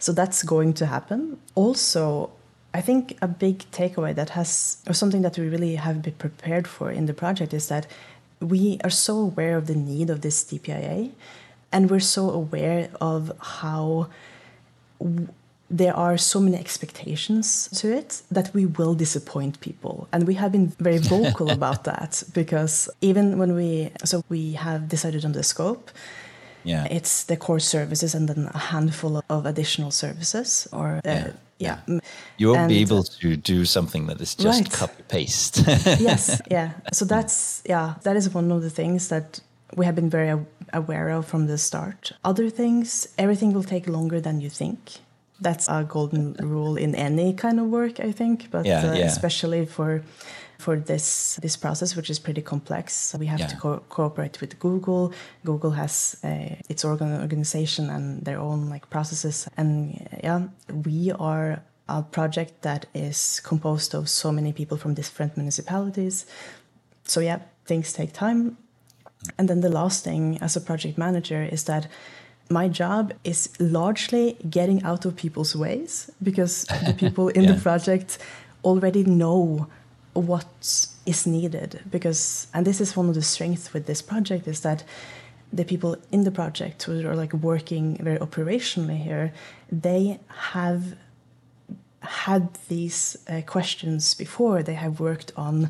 So 0.00 0.12
that's 0.12 0.42
going 0.42 0.74
to 0.74 0.86
happen. 0.86 1.38
Also, 1.54 2.30
I 2.74 2.80
think 2.80 3.16
a 3.22 3.28
big 3.28 3.58
takeaway 3.70 4.12
that 4.16 4.30
has, 4.30 4.78
or 4.88 4.92
something 4.92 5.22
that 5.22 5.38
we 5.38 5.48
really 5.48 5.76
have 5.76 6.02
been 6.02 6.14
prepared 6.14 6.66
for 6.66 6.90
in 6.90 7.06
the 7.06 7.14
project 7.14 7.54
is 7.54 7.68
that 7.68 7.86
we 8.40 8.80
are 8.82 8.90
so 8.90 9.18
aware 9.18 9.56
of 9.56 9.68
the 9.68 9.76
need 9.76 10.10
of 10.10 10.22
this 10.22 10.42
DPIA 10.42 11.12
and 11.74 11.90
we're 11.90 12.08
so 12.18 12.30
aware 12.30 12.88
of 13.00 13.32
how 13.40 14.08
there 15.68 15.94
are 15.96 16.16
so 16.16 16.38
many 16.40 16.56
expectations 16.56 17.68
to 17.80 17.92
it 17.92 18.22
that 18.30 18.54
we 18.54 18.64
will 18.64 18.94
disappoint 18.94 19.60
people 19.60 20.08
and 20.12 20.26
we 20.26 20.34
have 20.34 20.52
been 20.52 20.68
very 20.78 20.98
vocal 20.98 21.50
about 21.58 21.84
that 21.84 22.22
because 22.32 22.88
even 23.00 23.38
when 23.38 23.54
we 23.54 23.90
so 24.04 24.22
we 24.28 24.52
have 24.52 24.88
decided 24.88 25.24
on 25.24 25.32
the 25.32 25.42
scope 25.42 25.90
yeah 26.62 26.86
it's 26.90 27.24
the 27.24 27.36
core 27.36 27.60
services 27.60 28.14
and 28.14 28.28
then 28.28 28.48
a 28.54 28.58
handful 28.58 29.20
of 29.28 29.44
additional 29.44 29.90
services 29.90 30.68
or 30.72 31.00
uh, 31.04 31.10
yeah. 31.10 31.32
Yeah. 31.58 31.78
You 32.36 32.48
won't 32.48 32.60
and, 32.62 32.68
be 32.68 32.80
able 32.80 33.04
to 33.04 33.36
do 33.36 33.64
something 33.64 34.06
that 34.08 34.20
is 34.20 34.34
just 34.34 34.60
right. 34.60 34.72
copy 34.72 35.02
paste. 35.08 35.62
yes, 36.00 36.42
yeah. 36.50 36.72
So 36.92 37.04
that's 37.04 37.62
yeah, 37.64 37.94
that 38.02 38.16
is 38.16 38.34
one 38.34 38.50
of 38.50 38.60
the 38.60 38.70
things 38.70 39.08
that 39.08 39.40
we 39.76 39.86
have 39.86 39.94
been 39.94 40.10
very 40.10 40.38
aware 40.74 41.10
of 41.10 41.26
from 41.26 41.46
the 41.46 41.58
start. 41.58 42.12
Other 42.24 42.50
things, 42.50 43.08
everything 43.16 43.52
will 43.52 43.62
take 43.62 43.88
longer 43.88 44.20
than 44.20 44.40
you 44.40 44.50
think. 44.50 44.78
That's 45.40 45.68
a 45.68 45.84
golden 45.84 46.34
rule 46.34 46.76
in 46.76 46.94
any 46.94 47.32
kind 47.34 47.58
of 47.58 47.66
work, 47.66 48.00
I 48.00 48.12
think, 48.12 48.50
but 48.50 48.66
yeah, 48.66 48.90
uh, 48.90 48.94
yeah. 48.94 49.06
especially 49.06 49.66
for 49.66 50.02
for 50.58 50.76
this 50.76 51.36
this 51.42 51.56
process, 51.56 51.96
which 51.96 52.10
is 52.10 52.18
pretty 52.18 52.42
complex. 52.42 53.14
We 53.18 53.26
have 53.26 53.40
yeah. 53.40 53.48
to 53.48 53.56
co 53.56 53.82
cooperate 53.88 54.40
with 54.40 54.58
Google. 54.58 55.12
Google 55.44 55.72
has 55.72 56.16
uh, 56.22 56.56
its 56.68 56.84
organ 56.84 57.20
organization 57.20 57.90
and 57.90 58.24
their 58.24 58.38
own 58.38 58.70
like 58.70 58.88
processes, 58.90 59.48
and 59.56 59.74
yeah, 60.22 60.48
we 60.86 61.12
are 61.18 61.62
a 61.88 62.02
project 62.02 62.62
that 62.62 62.86
is 62.94 63.40
composed 63.40 63.94
of 63.94 64.08
so 64.08 64.32
many 64.32 64.52
people 64.52 64.78
from 64.78 64.94
different 64.94 65.36
municipalities. 65.36 66.26
So 67.04 67.20
yeah, 67.20 67.40
things 67.66 67.92
take 67.92 68.12
time 68.12 68.56
and 69.38 69.48
then 69.48 69.60
the 69.60 69.68
last 69.68 70.04
thing 70.04 70.38
as 70.40 70.56
a 70.56 70.60
project 70.60 70.98
manager 70.98 71.42
is 71.42 71.64
that 71.64 71.88
my 72.50 72.68
job 72.68 73.12
is 73.24 73.48
largely 73.58 74.36
getting 74.50 74.82
out 74.82 75.04
of 75.04 75.16
people's 75.16 75.56
ways 75.56 76.10
because 76.22 76.64
the 76.86 76.94
people 76.98 77.28
in 77.28 77.44
yeah. 77.44 77.52
the 77.52 77.60
project 77.60 78.18
already 78.62 79.04
know 79.04 79.66
what 80.12 80.46
is 81.06 81.26
needed 81.26 81.80
because 81.90 82.46
and 82.54 82.66
this 82.66 82.80
is 82.80 82.96
one 82.96 83.08
of 83.08 83.14
the 83.14 83.22
strengths 83.22 83.72
with 83.72 83.86
this 83.86 84.00
project 84.02 84.46
is 84.46 84.60
that 84.60 84.84
the 85.52 85.64
people 85.64 85.96
in 86.12 86.24
the 86.24 86.30
project 86.30 86.82
who 86.84 87.06
are 87.06 87.16
like 87.16 87.32
working 87.32 87.96
very 87.96 88.18
operationally 88.18 88.98
here 88.98 89.32
they 89.70 90.18
have 90.28 90.96
had 92.00 92.52
these 92.68 93.16
uh, 93.28 93.40
questions 93.46 94.14
before 94.14 94.62
they 94.62 94.74
have 94.74 95.00
worked 95.00 95.32
on 95.36 95.68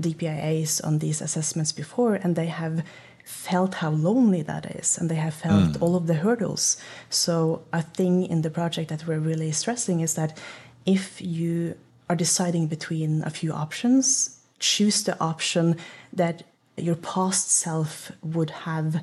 DPIAs 0.00 0.84
on 0.84 0.98
these 0.98 1.20
assessments 1.20 1.72
before, 1.72 2.14
and 2.14 2.36
they 2.36 2.46
have 2.46 2.84
felt 3.24 3.74
how 3.74 3.90
lonely 3.90 4.42
that 4.42 4.66
is, 4.76 4.96
and 4.98 5.10
they 5.10 5.16
have 5.16 5.34
felt 5.34 5.72
mm. 5.72 5.82
all 5.82 5.96
of 5.96 6.06
the 6.06 6.14
hurdles. 6.14 6.76
So, 7.10 7.62
a 7.72 7.82
thing 7.82 8.24
in 8.24 8.42
the 8.42 8.50
project 8.50 8.88
that 8.90 9.06
we're 9.06 9.18
really 9.18 9.52
stressing 9.52 10.00
is 10.00 10.14
that 10.14 10.38
if 10.84 11.20
you 11.20 11.76
are 12.08 12.16
deciding 12.16 12.68
between 12.68 13.22
a 13.24 13.30
few 13.30 13.52
options, 13.52 14.38
choose 14.58 15.02
the 15.02 15.18
option 15.20 15.76
that 16.12 16.44
your 16.76 16.94
past 16.94 17.50
self 17.50 18.12
would 18.22 18.50
have 18.50 19.02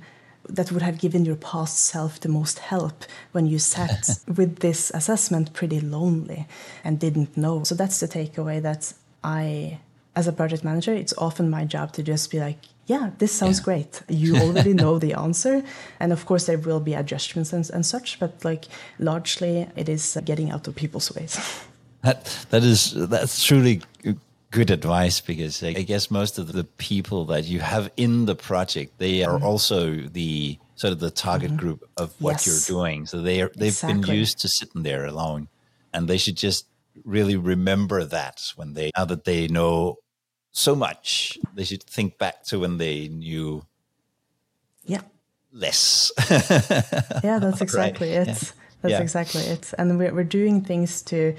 that 0.50 0.72
would 0.74 0.82
have 0.82 1.00
given 1.00 1.24
your 1.24 1.38
past 1.38 1.78
self 1.78 2.20
the 2.20 2.28
most 2.28 2.60
help 2.60 3.06
when 3.32 3.48
you 3.48 3.58
sat 3.58 4.10
with 4.28 4.60
this 4.60 4.92
assessment 4.94 5.54
pretty 5.54 5.80
lonely 5.80 6.46
and 6.84 7.00
didn't 7.00 7.38
know. 7.38 7.64
So 7.64 7.76
that's 7.76 8.00
the 8.02 8.08
takeaway 8.08 8.62
that 8.62 8.94
I 9.24 9.80
as 10.16 10.28
a 10.28 10.34
project 10.34 10.64
manager, 10.64 10.94
it's 10.94 11.14
often 11.18 11.50
my 11.50 11.66
job 11.66 11.92
to 11.94 12.04
just 12.04 12.30
be 12.32 12.40
like, 12.40 12.58
yeah, 12.86 13.12
this 13.18 13.32
sounds 13.32 13.60
yeah. 13.60 13.64
great. 13.64 14.02
You 14.10 14.36
already 14.44 14.74
know 14.74 15.00
the 15.00 15.14
answer. 15.14 15.64
And 16.00 16.12
of 16.12 16.26
course, 16.26 16.46
there 16.46 16.58
will 16.58 16.80
be 16.80 16.94
adjustments 16.94 17.54
and, 17.54 17.70
and 17.72 17.86
such, 17.86 18.20
but 18.20 18.44
like 18.44 18.66
largely 19.00 19.68
it 19.76 19.90
is 19.90 20.18
getting 20.26 20.52
out 20.52 20.68
of 20.68 20.76
people's 20.76 21.14
ways. 21.16 21.40
That, 22.04 22.46
that 22.50 22.66
is, 22.66 22.92
that's 22.94 23.42
truly 23.46 23.82
good 24.52 24.70
advice 24.72 25.22
because 25.22 25.64
I 25.64 25.72
guess 25.72 26.12
most 26.12 26.38
of 26.38 26.52
the 26.52 26.66
people 26.66 27.24
that 27.28 27.46
you 27.46 27.62
have 27.62 27.90
in 27.96 28.26
the 28.26 28.36
project, 28.36 28.98
they 28.98 29.24
are 29.24 29.40
mm. 29.40 29.42
also 29.42 29.96
the 29.96 30.60
sort 30.76 30.92
of 30.92 31.00
the 31.00 31.10
target 31.10 31.52
mm 31.52 31.56
-hmm. 31.56 31.62
group 31.62 31.90
of 31.96 32.12
what 32.20 32.34
yes. 32.34 32.46
you're 32.46 32.78
doing. 32.78 33.08
So 33.08 33.22
they 33.22 33.42
are, 33.42 33.52
they've 33.54 33.68
exactly. 33.68 34.02
been 34.02 34.22
used 34.22 34.42
to 34.42 34.48
sitting 34.48 34.84
there 34.84 35.08
alone 35.08 35.48
and 35.94 36.08
they 36.08 36.18
should 36.18 36.40
just 36.42 36.66
really 37.06 37.38
remember 37.38 38.08
that 38.08 38.54
when 38.58 38.74
they, 38.74 38.92
now 38.98 39.06
that 39.06 39.24
they 39.24 39.48
know 39.48 39.98
so 40.54 40.76
much, 40.76 41.38
they 41.56 41.66
should 41.66 41.84
think 41.84 42.18
back 42.18 42.44
to 42.46 42.60
when 42.60 42.78
they 42.78 43.10
knew 43.10 43.66
yeah 44.86 45.02
less. 45.52 46.12
yeah, 47.24 47.40
that's 47.40 47.62
exactly 47.68 48.16
right. 48.16 48.28
it. 48.28 48.28
Yeah. 48.28 48.50
That's 48.82 48.92
yeah. 48.92 49.02
exactly 49.02 49.42
it. 49.44 49.74
And 49.78 49.98
we're, 49.98 50.14
we're 50.14 50.24
doing 50.24 50.62
things 50.62 51.02
to 51.04 51.36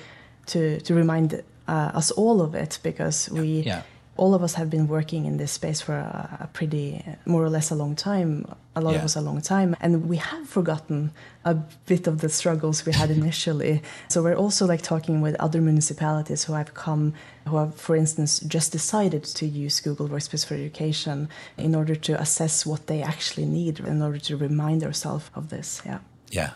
to 0.47 0.81
to 0.81 0.95
remind 0.95 1.43
uh, 1.69 1.91
us 1.95 2.11
all 2.11 2.43
of 2.43 2.55
it 2.55 2.79
because 2.83 3.31
we 3.31 3.63
yeah 3.63 3.83
all 4.17 4.35
of 4.35 4.43
us 4.43 4.55
have 4.55 4.71
been 4.71 4.87
working 4.87 5.25
in 5.25 5.39
this 5.39 5.53
space 5.53 5.81
for 5.81 5.95
a, 5.95 6.39
a 6.41 6.47
pretty, 6.53 7.05
more 7.27 7.43
or 7.43 7.51
less, 7.51 7.71
a 7.71 7.75
long 7.75 7.97
time. 7.97 8.47
A 8.77 8.81
lot 8.81 8.93
yeah. 8.93 8.99
of 8.99 9.05
us 9.05 9.15
a 9.15 9.21
long 9.21 9.41
time, 9.41 9.77
and 9.81 10.09
we 10.09 10.17
have 10.17 10.49
forgotten 10.49 11.13
a 11.45 11.55
bit 11.55 12.09
of 12.09 12.21
the 12.21 12.29
struggles 12.29 12.85
we 12.85 12.93
had 12.93 13.09
initially. 13.23 13.83
so 14.09 14.21
we're 14.23 14.35
also 14.35 14.67
like 14.67 14.83
talking 14.83 15.21
with 15.21 15.37
other 15.37 15.61
municipalities 15.61 16.45
who 16.45 16.55
have 16.55 16.75
come, 16.75 17.15
who 17.47 17.57
have, 17.57 17.77
for 17.77 17.95
instance, 17.95 18.41
just 18.41 18.73
decided 18.73 19.23
to 19.23 19.47
use 19.47 19.81
Google 19.81 20.09
Workspace 20.09 20.45
for 20.45 20.55
Education 20.55 21.29
in 21.57 21.75
order 21.75 21.95
to 21.95 22.21
assess 22.21 22.67
what 22.67 22.89
they 22.89 23.01
actually 23.01 23.47
need, 23.47 23.79
in 23.79 24.03
order 24.03 24.19
to 24.19 24.37
remind 24.37 24.83
ourselves 24.83 25.31
of 25.37 25.51
this. 25.51 25.81
Yeah. 25.87 25.99
Yeah. 26.31 26.51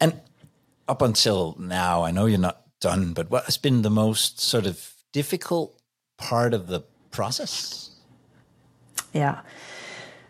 And 0.00 0.20
up 0.88 1.02
until 1.02 1.54
now, 1.58 2.02
I 2.02 2.10
know 2.10 2.24
you're 2.26 2.38
not 2.38 2.62
done, 2.80 3.12
but 3.12 3.30
what 3.30 3.44
has 3.44 3.58
been 3.58 3.82
the 3.82 3.90
most 3.90 4.40
sort 4.40 4.66
of 4.66 4.94
difficult 5.12 5.77
part 6.18 6.52
of 6.52 6.66
the 6.66 6.80
process? 7.10 7.90
Yeah. 9.14 9.40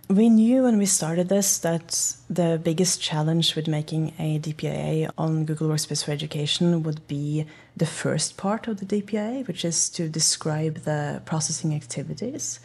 We 0.08 0.30
knew 0.30 0.62
when 0.62 0.78
we 0.78 0.86
started 0.86 1.28
this 1.28 1.58
that 1.58 2.14
the 2.30 2.58
biggest 2.62 3.02
challenge 3.02 3.54
with 3.54 3.68
making 3.68 4.14
a 4.18 4.38
DPIA 4.38 5.10
on 5.18 5.44
Google 5.44 5.68
Workspace 5.68 6.02
for 6.02 6.12
Education 6.12 6.82
would 6.82 7.06
be 7.06 7.44
the 7.76 7.84
first 7.84 8.38
part 8.38 8.68
of 8.68 8.80
the 8.80 8.86
DPIA, 8.86 9.46
which 9.46 9.66
is 9.66 9.90
to 9.90 10.08
describe 10.08 10.84
the 10.84 11.20
processing 11.26 11.74
activities. 11.74 12.60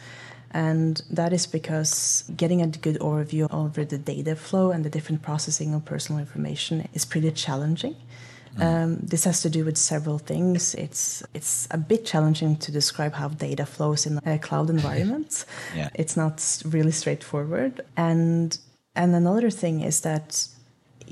And 0.52 1.02
that 1.10 1.34
is 1.34 1.46
because 1.46 2.24
getting 2.34 2.62
a 2.62 2.68
good 2.68 2.98
overview 3.00 3.52
over 3.52 3.84
the 3.84 3.98
data 3.98 4.36
flow 4.36 4.70
and 4.70 4.82
the 4.82 4.88
different 4.88 5.20
processing 5.20 5.74
of 5.74 5.84
personal 5.84 6.20
information 6.20 6.88
is 6.94 7.04
pretty 7.04 7.30
challenging. 7.32 7.96
Um, 8.60 8.96
this 8.96 9.24
has 9.24 9.42
to 9.42 9.50
do 9.50 9.64
with 9.64 9.76
several 9.76 10.18
things. 10.18 10.74
It's 10.74 11.22
it's 11.34 11.66
a 11.70 11.78
bit 11.78 12.04
challenging 12.04 12.56
to 12.56 12.72
describe 12.72 13.14
how 13.14 13.28
data 13.28 13.66
flows 13.66 14.06
in 14.06 14.20
a 14.24 14.38
cloud 14.38 14.70
environment. 14.78 15.44
Yeah. 15.74 15.88
It's 15.94 16.16
not 16.16 16.62
really 16.64 16.92
straightforward. 16.92 17.80
And 17.96 18.58
and 18.94 19.14
another 19.14 19.50
thing 19.50 19.80
is 19.80 20.00
that 20.00 20.48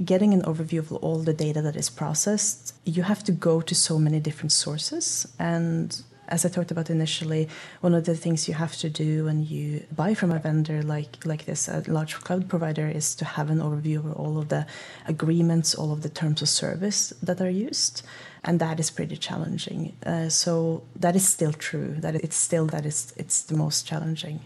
getting 0.04 0.32
an 0.32 0.42
overview 0.42 0.78
of 0.78 0.92
all 0.92 1.18
the 1.18 1.34
data 1.34 1.60
that 1.62 1.76
is 1.76 1.90
processed, 1.90 2.74
you 2.84 3.02
have 3.02 3.22
to 3.24 3.32
go 3.32 3.60
to 3.60 3.74
so 3.74 3.98
many 3.98 4.20
different 4.20 4.52
sources 4.52 5.26
and 5.38 6.02
as 6.32 6.46
I 6.46 6.48
talked 6.48 6.70
about 6.70 6.88
initially, 6.88 7.48
one 7.82 7.94
of 7.94 8.04
the 8.04 8.16
things 8.16 8.48
you 8.48 8.54
have 8.54 8.74
to 8.78 8.88
do 8.88 9.26
when 9.26 9.44
you 9.44 9.84
buy 9.94 10.14
from 10.14 10.32
a 10.32 10.38
vendor 10.38 10.82
like 10.82 11.24
like 11.24 11.44
this, 11.44 11.68
a 11.68 11.84
large 11.86 12.14
cloud 12.26 12.48
provider, 12.48 12.88
is 12.88 13.14
to 13.16 13.24
have 13.24 13.50
an 13.50 13.58
overview 13.58 13.98
of 13.98 14.12
all 14.14 14.38
of 14.38 14.48
the 14.48 14.66
agreements, 15.06 15.74
all 15.74 15.92
of 15.92 16.00
the 16.02 16.08
terms 16.08 16.40
of 16.42 16.48
service 16.48 17.12
that 17.22 17.40
are 17.40 17.54
used, 17.68 18.02
and 18.42 18.58
that 18.60 18.80
is 18.80 18.90
pretty 18.90 19.16
challenging. 19.16 19.94
Uh, 20.06 20.28
so 20.28 20.82
that 20.96 21.14
is 21.14 21.28
still 21.28 21.52
true. 21.52 21.94
That 21.98 22.14
it's 22.16 22.36
still 22.36 22.66
that 22.74 22.86
is 22.86 23.12
it's 23.16 23.42
the 23.42 23.56
most 23.56 23.86
challenging. 23.86 24.40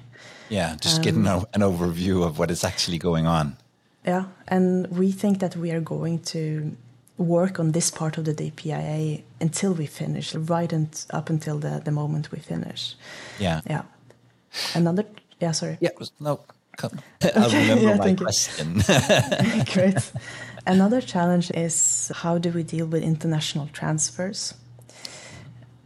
Yeah, 0.49 0.77
just 0.81 0.99
um, 0.99 1.03
getting 1.03 1.27
an 1.27 1.62
overview 1.70 2.27
of 2.27 2.38
what 2.38 2.51
is 2.51 2.64
actually 2.64 2.99
going 2.99 3.27
on. 3.27 3.57
Yeah, 4.05 4.25
and 4.49 4.87
we 4.88 5.12
think 5.12 5.38
that 5.38 5.57
we 5.57 5.70
are 5.70 5.81
going 5.81 6.18
to 6.35 6.77
work 7.18 7.59
on 7.59 7.72
this 7.72 7.90
part 7.90 8.18
of 8.18 8.25
the 8.25 8.35
DPIA 8.35 9.22
until 9.40 9.72
we 9.75 9.87
finish, 9.87 10.35
right 10.35 10.72
and 10.72 11.05
up 11.11 11.31
until 11.31 11.59
the, 11.59 11.81
the 11.85 11.90
moment 11.90 12.31
we 12.33 12.38
finish. 12.38 12.94
Yeah. 13.38 13.61
Yeah. 13.68 13.83
Another, 14.75 15.05
yeah, 15.40 15.53
sorry. 15.53 15.79
Yeah, 15.81 15.90
no, 16.20 16.40
come. 16.77 16.99
I'll 17.35 17.51
remember 17.51 17.85
yeah, 17.85 17.96
my 17.96 18.14
question. 18.14 18.83
Great. 19.72 20.12
Another 20.66 21.01
challenge 21.01 21.51
is 21.53 22.11
how 22.14 22.38
do 22.38 22.51
we 22.51 22.62
deal 22.62 22.87
with 22.87 23.03
international 23.03 23.68
transfers? 23.72 24.55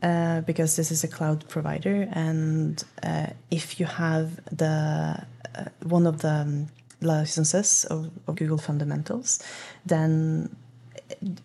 Uh, 0.02 0.40
because 0.42 0.76
this 0.76 0.90
is 0.90 1.04
a 1.04 1.08
cloud 1.08 1.46
provider, 1.48 2.08
and 2.12 2.82
uh, 3.02 3.26
if 3.50 3.78
you 3.78 3.84
have 3.84 4.36
the 4.46 5.22
uh, 5.54 5.64
one 5.82 6.06
of 6.06 6.22
the 6.22 6.30
um, 6.30 6.68
licenses 7.02 7.84
of, 7.84 8.10
of 8.26 8.36
Google 8.36 8.56
Fundamentals, 8.56 9.42
then 9.84 10.56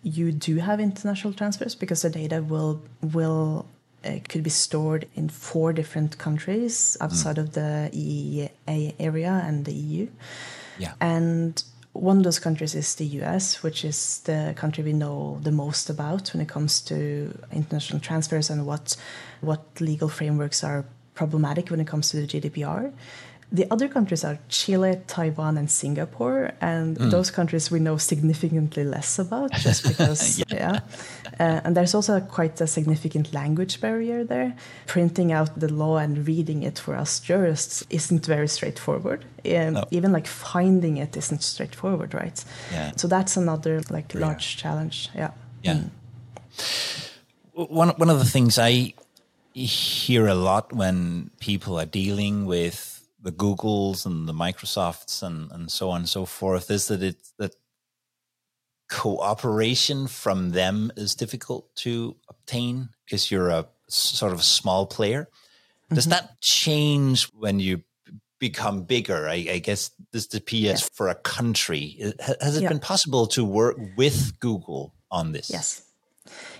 you 0.02 0.32
do 0.32 0.56
have 0.56 0.80
international 0.80 1.32
transfers 1.32 1.74
because 1.74 2.02
the 2.02 2.10
data 2.10 2.42
will 2.42 2.82
will 3.02 3.66
uh, 4.04 4.18
could 4.28 4.42
be 4.42 4.50
stored 4.50 5.08
in 5.14 5.28
four 5.28 5.72
different 5.72 6.18
countries 6.18 6.96
outside 7.00 7.36
mm. 7.36 7.42
of 7.42 7.52
the 7.52 7.90
EEA 7.92 8.94
area 8.98 9.42
and 9.44 9.64
the 9.64 9.72
EU. 9.72 10.08
Yeah. 10.78 10.92
And 11.00 11.62
one 11.92 12.18
of 12.18 12.24
those 12.24 12.38
countries 12.38 12.74
is 12.74 12.94
the 12.96 13.06
US, 13.20 13.62
which 13.62 13.84
is 13.84 14.20
the 14.20 14.52
country 14.56 14.84
we 14.84 14.92
know 14.92 15.38
the 15.42 15.50
most 15.50 15.90
about 15.90 16.28
when 16.32 16.40
it 16.40 16.48
comes 16.48 16.80
to 16.82 17.36
international 17.52 18.00
transfers 18.00 18.50
and 18.50 18.66
what 18.66 18.96
what 19.40 19.62
legal 19.80 20.08
frameworks 20.08 20.62
are 20.62 20.84
problematic 21.14 21.70
when 21.70 21.80
it 21.80 21.86
comes 21.86 22.10
to 22.10 22.18
the 22.18 22.26
GDPR. 22.26 22.92
The 23.52 23.70
other 23.70 23.88
countries 23.88 24.24
are 24.24 24.38
Chile, 24.48 25.00
Taiwan, 25.06 25.56
and 25.56 25.70
Singapore, 25.70 26.52
and 26.60 26.98
mm. 26.98 27.10
those 27.10 27.30
countries 27.30 27.70
we 27.70 27.78
know 27.78 27.96
significantly 27.96 28.82
less 28.82 29.20
about, 29.20 29.52
just 29.60 29.86
because, 29.86 30.38
yeah. 30.38 30.44
yeah. 30.50 30.80
Uh, 31.38 31.60
and 31.64 31.76
there's 31.76 31.94
also 31.94 32.18
quite 32.20 32.60
a 32.60 32.66
significant 32.66 33.32
language 33.32 33.80
barrier 33.80 34.24
there. 34.24 34.56
Printing 34.86 35.32
out 35.32 35.60
the 35.60 35.72
law 35.72 35.96
and 35.98 36.26
reading 36.26 36.64
it 36.64 36.78
for 36.78 36.96
us 36.96 37.20
jurists 37.20 37.84
isn't 37.88 38.26
very 38.26 38.48
straightforward. 38.48 39.24
Um, 39.44 39.74
no. 39.74 39.84
Even 39.90 40.12
like 40.12 40.26
finding 40.26 40.96
it 40.96 41.16
isn't 41.16 41.42
straightforward, 41.42 42.14
right? 42.14 42.44
Yeah. 42.72 42.92
So 42.96 43.06
that's 43.06 43.36
another 43.36 43.80
like 43.90 44.14
large 44.14 44.56
challenge. 44.56 45.08
Yeah. 45.14 45.30
Yeah. 45.62 45.74
Mm. 45.74 47.10
One 47.52 47.90
one 47.90 48.10
of 48.10 48.18
the 48.18 48.24
things 48.24 48.58
I 48.58 48.94
hear 49.52 50.26
a 50.26 50.34
lot 50.34 50.72
when 50.72 51.30
people 51.40 51.78
are 51.78 51.86
dealing 51.86 52.44
with 52.44 52.95
the 53.26 53.32
Googles 53.32 54.06
and 54.06 54.28
the 54.28 54.32
Microsofts 54.32 55.20
and, 55.20 55.50
and 55.50 55.68
so 55.68 55.90
on 55.90 56.02
and 56.02 56.08
so 56.08 56.24
forth 56.24 56.70
is 56.70 56.86
that 56.86 57.02
it 57.02 57.16
that 57.38 57.56
cooperation 58.88 60.06
from 60.06 60.50
them 60.50 60.92
is 60.96 61.16
difficult 61.16 61.74
to 61.74 62.14
obtain 62.28 62.88
because 63.04 63.28
you're 63.28 63.50
a 63.50 63.66
sort 63.88 64.32
of 64.32 64.38
a 64.38 64.44
small 64.44 64.86
player. 64.86 65.28
Does 65.92 66.04
mm-hmm. 66.04 66.10
that 66.10 66.40
change 66.40 67.24
when 67.32 67.58
you 67.58 67.82
become 68.38 68.84
bigger? 68.84 69.28
I, 69.28 69.46
I 69.50 69.58
guess 69.58 69.90
this 70.12 70.28
the 70.28 70.40
PS 70.40 70.88
for 70.94 71.08
a 71.08 71.16
country. 71.16 72.12
Has 72.40 72.56
it 72.56 72.62
yeah. 72.62 72.68
been 72.68 72.78
possible 72.78 73.26
to 73.28 73.44
work 73.44 73.76
with 73.96 74.38
Google 74.38 74.94
on 75.10 75.32
this? 75.32 75.50
Yes. 75.50 75.82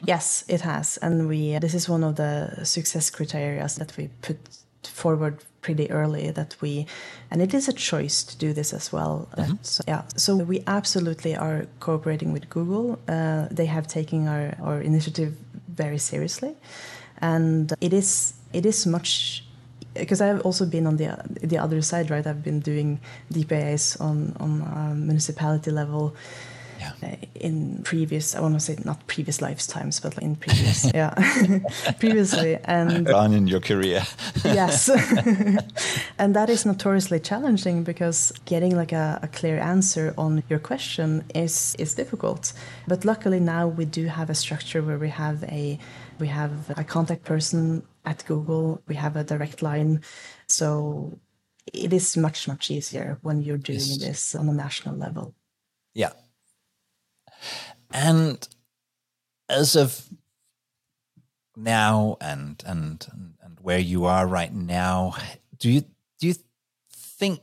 Yes, 0.04 0.44
it 0.48 0.60
has, 0.60 0.96
and 0.98 1.28
we. 1.28 1.58
This 1.58 1.74
is 1.74 1.88
one 1.88 2.04
of 2.04 2.14
the 2.14 2.64
success 2.64 3.10
criteria 3.10 3.66
that 3.78 3.96
we 3.96 4.08
put 4.22 4.38
forward 4.86 5.44
pretty 5.60 5.90
early 5.90 6.30
that 6.30 6.56
we 6.60 6.86
and 7.30 7.42
it 7.42 7.52
is 7.52 7.68
a 7.68 7.72
choice 7.72 8.22
to 8.22 8.36
do 8.36 8.52
this 8.52 8.72
as 8.72 8.92
well. 8.92 9.28
Mm-hmm. 9.36 9.54
so, 9.62 9.82
yeah. 9.88 10.02
So 10.16 10.36
we 10.36 10.62
absolutely 10.66 11.34
are 11.34 11.66
cooperating 11.80 12.32
with 12.32 12.48
google. 12.48 12.98
Uh, 13.08 13.48
they 13.50 13.66
have 13.66 13.86
taken 13.88 14.28
our, 14.28 14.54
our 14.62 14.80
initiative 14.80 15.36
very 15.68 15.98
seriously. 15.98 16.54
And 17.18 17.72
it 17.80 17.92
is 17.92 18.34
it 18.52 18.66
is 18.66 18.86
much 18.86 19.44
because 19.94 20.20
I've 20.20 20.40
also 20.42 20.66
been 20.66 20.86
on 20.86 20.96
the 20.96 21.08
the 21.42 21.58
other 21.58 21.80
side, 21.82 22.10
right? 22.10 22.26
I've 22.26 22.42
been 22.42 22.60
doing 22.60 23.00
DPIAs 23.32 24.00
on 24.00 24.36
on 24.38 25.06
municipality 25.06 25.70
level, 25.70 26.14
yeah. 26.78 27.16
In 27.34 27.82
previous 27.84 28.34
i 28.34 28.40
want 28.40 28.54
to 28.54 28.60
say 28.60 28.76
not 28.84 29.06
previous 29.06 29.40
lifetimes 29.40 30.00
but 30.00 30.18
in 30.18 30.36
previous 30.36 30.84
yeah 30.94 31.14
previously 31.98 32.58
and 32.64 33.08
on 33.08 33.32
in 33.32 33.46
your 33.46 33.60
career. 33.60 34.02
Yes. 34.44 34.90
And 36.18 36.34
that 36.34 36.48
is 36.48 36.64
notoriously 36.64 37.20
challenging 37.20 37.84
because 37.84 38.32
getting 38.46 38.74
like 38.76 38.92
a, 38.92 39.18
a, 39.22 39.28
clear 39.28 39.58
answer 39.58 40.14
on 40.16 40.42
your 40.48 40.58
question 40.58 41.24
is 41.34 41.76
is 41.78 41.94
difficult. 41.94 42.52
But 42.88 43.04
luckily 43.04 43.40
now 43.40 43.68
we 43.68 43.84
do 43.84 44.06
have 44.06 44.30
a 44.30 44.34
structure 44.34 44.82
where 44.82 44.98
we 44.98 45.10
have 45.10 45.44
a 45.44 45.78
we 46.18 46.28
have 46.28 46.52
a 46.76 46.84
contact 46.84 47.24
person 47.24 47.82
at 48.04 48.24
google. 48.26 48.80
We 48.88 48.94
have 48.94 49.16
a 49.16 49.24
direct 49.24 49.62
line. 49.62 50.00
So 50.48 51.18
it 51.72 51.92
is 51.92 52.16
much 52.16 52.48
much 52.48 52.70
easier 52.70 53.18
when 53.22 53.42
you're 53.42 53.58
doing 53.58 53.78
yes. 53.78 53.98
this 53.98 54.34
on 54.34 54.48
a 54.48 54.54
national 54.54 54.96
level. 54.96 55.34
Yeah 55.94 56.12
and 57.90 58.46
as 59.48 59.76
of 59.76 60.08
now 61.56 62.16
and 62.20 62.62
and 62.66 63.06
and 63.42 63.58
where 63.60 63.78
you 63.78 64.04
are 64.04 64.26
right 64.26 64.52
now, 64.52 65.14
do 65.58 65.70
you 65.70 65.82
do 66.20 66.28
you 66.28 66.34
think 66.92 67.40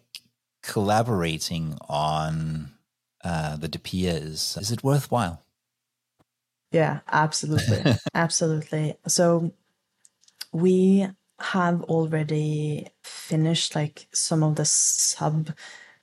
collaborating 0.61 1.77
on 1.89 2.71
uh, 3.23 3.55
the 3.55 3.69
DPIA 3.69 4.23
is 4.23 4.57
is 4.59 4.71
it 4.71 4.83
worthwhile? 4.83 5.43
Yeah, 6.71 7.01
absolutely, 7.11 7.93
absolutely. 8.13 8.95
So 9.07 9.53
we 10.51 11.07
have 11.39 11.83
already 11.83 12.87
finished 13.03 13.75
like 13.75 14.07
some 14.13 14.43
of 14.43 14.55
the 14.55 14.65
sub 14.65 15.51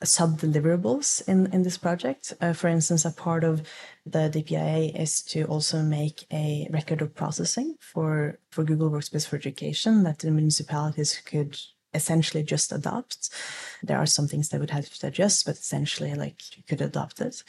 sub 0.02 0.38
deliverables 0.38 1.26
in, 1.28 1.52
in 1.52 1.62
this 1.62 1.76
project. 1.76 2.32
Uh, 2.40 2.52
for 2.52 2.68
instance, 2.68 3.04
a 3.04 3.10
part 3.10 3.44
of 3.44 3.62
the 4.06 4.30
DPIA 4.30 4.98
is 4.98 5.22
to 5.22 5.44
also 5.44 5.82
make 5.82 6.26
a 6.32 6.66
record 6.70 7.02
of 7.02 7.14
processing 7.14 7.76
for, 7.80 8.38
for 8.50 8.64
Google 8.64 8.90
Workspace 8.90 9.26
for 9.26 9.36
Education 9.36 10.02
that 10.04 10.20
the 10.20 10.30
municipalities 10.30 11.20
could 11.24 11.58
essentially 11.92 12.42
just 12.42 12.72
adopt. 12.72 13.30
There 13.82 13.98
are 13.98 14.06
some 14.06 14.28
things 14.28 14.48
they 14.48 14.58
would 14.58 14.70
have 14.70 14.88
to 14.88 15.06
adjust, 15.06 15.44
but 15.46 15.56
essentially 15.56 16.14
like 16.14 16.56
you 16.56 16.62
could 16.62 16.80
adopt 16.80 17.20
it. 17.20 17.42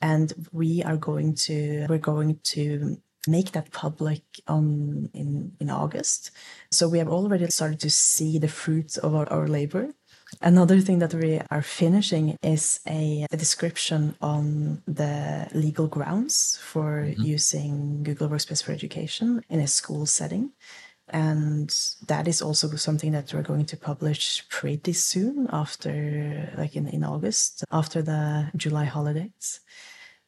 And 0.00 0.32
we 0.52 0.82
are 0.82 0.96
going 0.96 1.34
to, 1.34 1.86
we're 1.88 1.98
going 1.98 2.38
to 2.44 3.00
make 3.26 3.52
that 3.52 3.70
public 3.72 4.22
on 4.46 5.10
in, 5.12 5.52
in 5.60 5.70
August. 5.70 6.30
So 6.70 6.88
we 6.88 6.98
have 6.98 7.08
already 7.08 7.46
started 7.48 7.80
to 7.80 7.90
see 7.90 8.38
the 8.38 8.48
fruits 8.48 8.96
of 8.96 9.14
our, 9.14 9.28
our 9.30 9.48
labor. 9.48 9.94
Another 10.40 10.80
thing 10.80 10.98
that 10.98 11.14
we 11.14 11.40
are 11.50 11.62
finishing 11.62 12.36
is 12.42 12.80
a, 12.86 13.26
a 13.30 13.36
description 13.36 14.14
on 14.20 14.82
the 14.86 15.48
legal 15.54 15.86
grounds 15.86 16.58
for 16.62 17.04
mm-hmm. 17.04 17.22
using 17.22 18.02
Google 18.02 18.28
Workspace 18.28 18.62
for 18.62 18.72
Education 18.72 19.42
in 19.48 19.60
a 19.60 19.66
school 19.66 20.06
setting. 20.06 20.52
and 21.10 21.74
that 22.06 22.28
is 22.28 22.42
also 22.42 22.68
something 22.76 23.12
that 23.12 23.32
we're 23.32 23.42
going 23.42 23.64
to 23.64 23.76
publish 23.76 24.46
pretty 24.48 24.92
soon 24.92 25.48
after 25.50 26.52
like 26.56 26.76
in, 26.76 26.86
in 26.88 27.02
august 27.02 27.64
after 27.70 28.02
the 28.02 28.50
july 28.56 28.84
holidays 28.84 29.60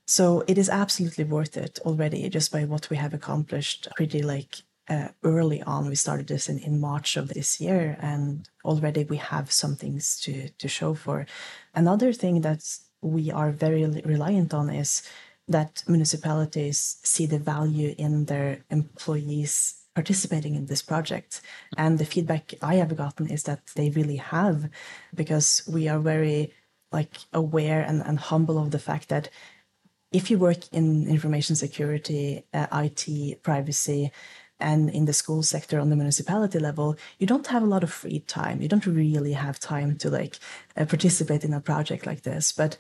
so 0.07 0.43
it 0.49 0.59
is 0.59 0.69
absolutely 0.69 1.25
worth 1.25 1.57
it 1.57 1.79
already 1.83 2.29
just 2.29 2.51
by 2.51 2.65
what 2.65 2.89
we 2.91 2.97
have 2.97 3.15
accomplished 3.15 3.89
pretty 3.95 4.23
like 4.23 4.63
uh, 4.91 5.09
early 5.25 5.63
on 5.63 5.89
we 5.89 5.95
started 5.95 6.27
this 6.27 6.49
in, 6.49 6.59
in 6.59 6.81
march 6.81 7.17
of 7.17 7.29
this 7.29 7.61
year 7.61 7.97
and 8.01 8.49
already 8.65 9.05
we 9.05 9.17
have 9.17 9.51
some 9.51 9.77
things 9.77 10.21
to 10.21 10.49
to 10.59 10.69
show 10.69 10.93
for 10.95 11.27
another 11.75 12.13
thing 12.13 12.41
that 12.43 12.63
we 13.01 13.31
are 13.31 13.51
very 13.51 13.85
reliant 14.05 14.53
on 14.53 14.69
is 14.69 15.03
that 15.49 15.83
municipalities 15.89 16.99
see 17.03 17.27
the 17.27 17.39
value 17.39 17.95
in 17.99 18.27
their 18.27 18.65
employees 18.71 19.81
participating 19.95 20.55
in 20.55 20.67
this 20.67 20.83
project. 20.83 21.41
And 21.77 21.99
the 21.99 22.05
feedback 22.05 22.55
I 22.63 22.77
have 22.77 22.97
gotten 22.97 23.29
is 23.29 23.43
that 23.45 23.67
they 23.75 23.91
really 23.91 24.17
have, 24.17 24.71
because 25.15 25.63
we 25.69 25.89
are 25.89 25.99
very 25.99 26.53
like 26.93 27.19
aware 27.33 27.83
and, 27.83 28.03
and 28.03 28.19
humble 28.19 28.59
of 28.59 28.71
the 28.71 28.79
fact 28.79 29.09
that 29.09 29.29
if 30.13 30.31
you 30.31 30.39
work 30.39 30.73
in 30.73 31.09
information 31.09 31.55
security, 31.55 32.45
uh, 32.53 32.67
IT, 32.73 33.43
privacy, 33.43 34.11
and 34.61 34.91
in 34.91 35.05
the 35.05 35.13
school 35.13 35.43
sector 35.43 35.79
on 35.79 35.91
the 35.91 35.97
municipality 35.97 36.59
level, 36.59 36.97
you 37.19 37.27
don't 37.27 37.47
have 37.49 37.63
a 37.63 37.67
lot 37.67 37.83
of 37.83 37.93
free 37.93 38.21
time. 38.21 38.61
You 38.61 38.69
don't 38.69 38.87
really 38.87 39.33
have 39.33 39.59
time 39.59 39.97
to 39.99 40.11
like 40.11 40.39
uh, 40.77 40.85
participate 40.85 41.45
in 41.45 41.55
a 41.55 41.61
project 41.61 42.07
like 42.07 42.23
this. 42.23 42.53
But 42.53 42.77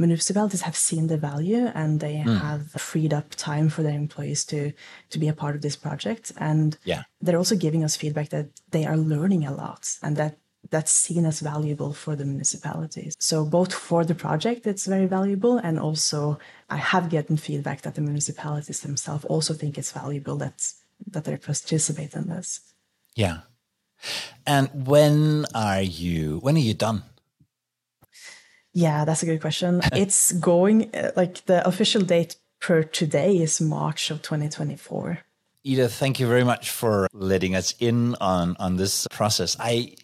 municipalities 0.00 0.62
have 0.62 0.76
seen 0.76 1.06
the 1.06 1.16
value 1.16 1.70
and 1.74 2.00
they 2.00 2.16
mm. 2.16 2.40
have 2.40 2.70
freed 2.72 3.12
up 3.12 3.30
time 3.36 3.68
for 3.68 3.82
their 3.82 3.94
employees 3.94 4.44
to 4.46 4.72
to 5.10 5.18
be 5.18 5.28
a 5.28 5.32
part 5.32 5.54
of 5.54 5.62
this 5.62 5.76
project 5.76 6.32
and 6.38 6.78
yeah. 6.84 7.02
they're 7.20 7.36
also 7.36 7.56
giving 7.56 7.84
us 7.84 7.96
feedback 7.96 8.30
that 8.30 8.46
they 8.70 8.84
are 8.86 8.96
learning 8.96 9.44
a 9.46 9.54
lot 9.54 9.96
and 10.02 10.16
that 10.16 10.38
that's 10.70 10.92
seen 10.92 11.24
as 11.24 11.40
valuable 11.40 11.92
for 11.92 12.16
the 12.16 12.24
municipalities 12.24 13.14
so 13.18 13.44
both 13.44 13.72
for 13.72 14.04
the 14.04 14.14
project 14.14 14.66
it's 14.66 14.86
very 14.86 15.06
valuable 15.06 15.58
and 15.58 15.78
also 15.78 16.38
i 16.68 16.76
have 16.76 17.10
gotten 17.10 17.36
feedback 17.36 17.82
that 17.82 17.94
the 17.94 18.00
municipalities 18.00 18.80
themselves 18.80 19.24
also 19.26 19.54
think 19.54 19.76
it's 19.76 19.92
valuable 19.92 20.36
that 20.36 20.72
that 21.06 21.24
they're 21.24 21.38
participate 21.38 22.14
in 22.14 22.28
this 22.28 22.60
yeah 23.14 23.40
and 24.46 24.68
when 24.86 25.46
are 25.54 25.82
you 25.82 26.38
when 26.38 26.56
are 26.56 26.60
you 26.60 26.74
done 26.74 27.02
yeah, 28.72 29.04
that's 29.04 29.22
a 29.22 29.26
good 29.26 29.40
question. 29.40 29.80
it's 29.92 30.32
going 30.32 30.90
like 31.16 31.44
the 31.46 31.66
official 31.66 32.02
date 32.02 32.36
per 32.60 32.82
today 32.82 33.38
is 33.38 33.60
March 33.60 34.10
of 34.10 34.22
2024. 34.22 35.18
Ida, 35.66 35.88
thank 35.88 36.20
you 36.20 36.26
very 36.26 36.44
much 36.44 36.70
for 36.70 37.06
letting 37.12 37.54
us 37.54 37.74
in 37.78 38.14
on 38.20 38.56
on 38.58 38.76
this 38.76 39.06
process. 39.10 39.56
I 39.60 39.96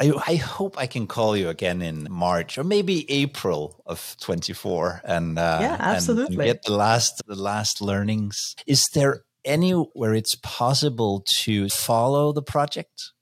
I, 0.00 0.12
I, 0.28 0.36
hope 0.36 0.78
I 0.78 0.86
can 0.86 1.08
call 1.08 1.36
you 1.36 1.48
again 1.48 1.82
in 1.82 2.06
March 2.08 2.56
or 2.56 2.62
maybe 2.62 3.10
April 3.10 3.82
of 3.84 4.16
24 4.20 5.00
and 5.02 5.36
uh, 5.36 5.58
yeah, 5.60 5.76
absolutely. 5.80 6.36
And, 6.36 6.42
and 6.42 6.52
get 6.52 6.62
the 6.62 6.74
last 6.74 7.20
the 7.26 7.34
last 7.34 7.80
learnings. 7.80 8.54
Is 8.64 8.86
there 8.94 9.24
anywhere 9.44 10.14
it's 10.14 10.34
possible 10.36 11.22
to 11.26 11.68
follow 11.68 12.32
the 12.32 12.42
project? 12.42 13.12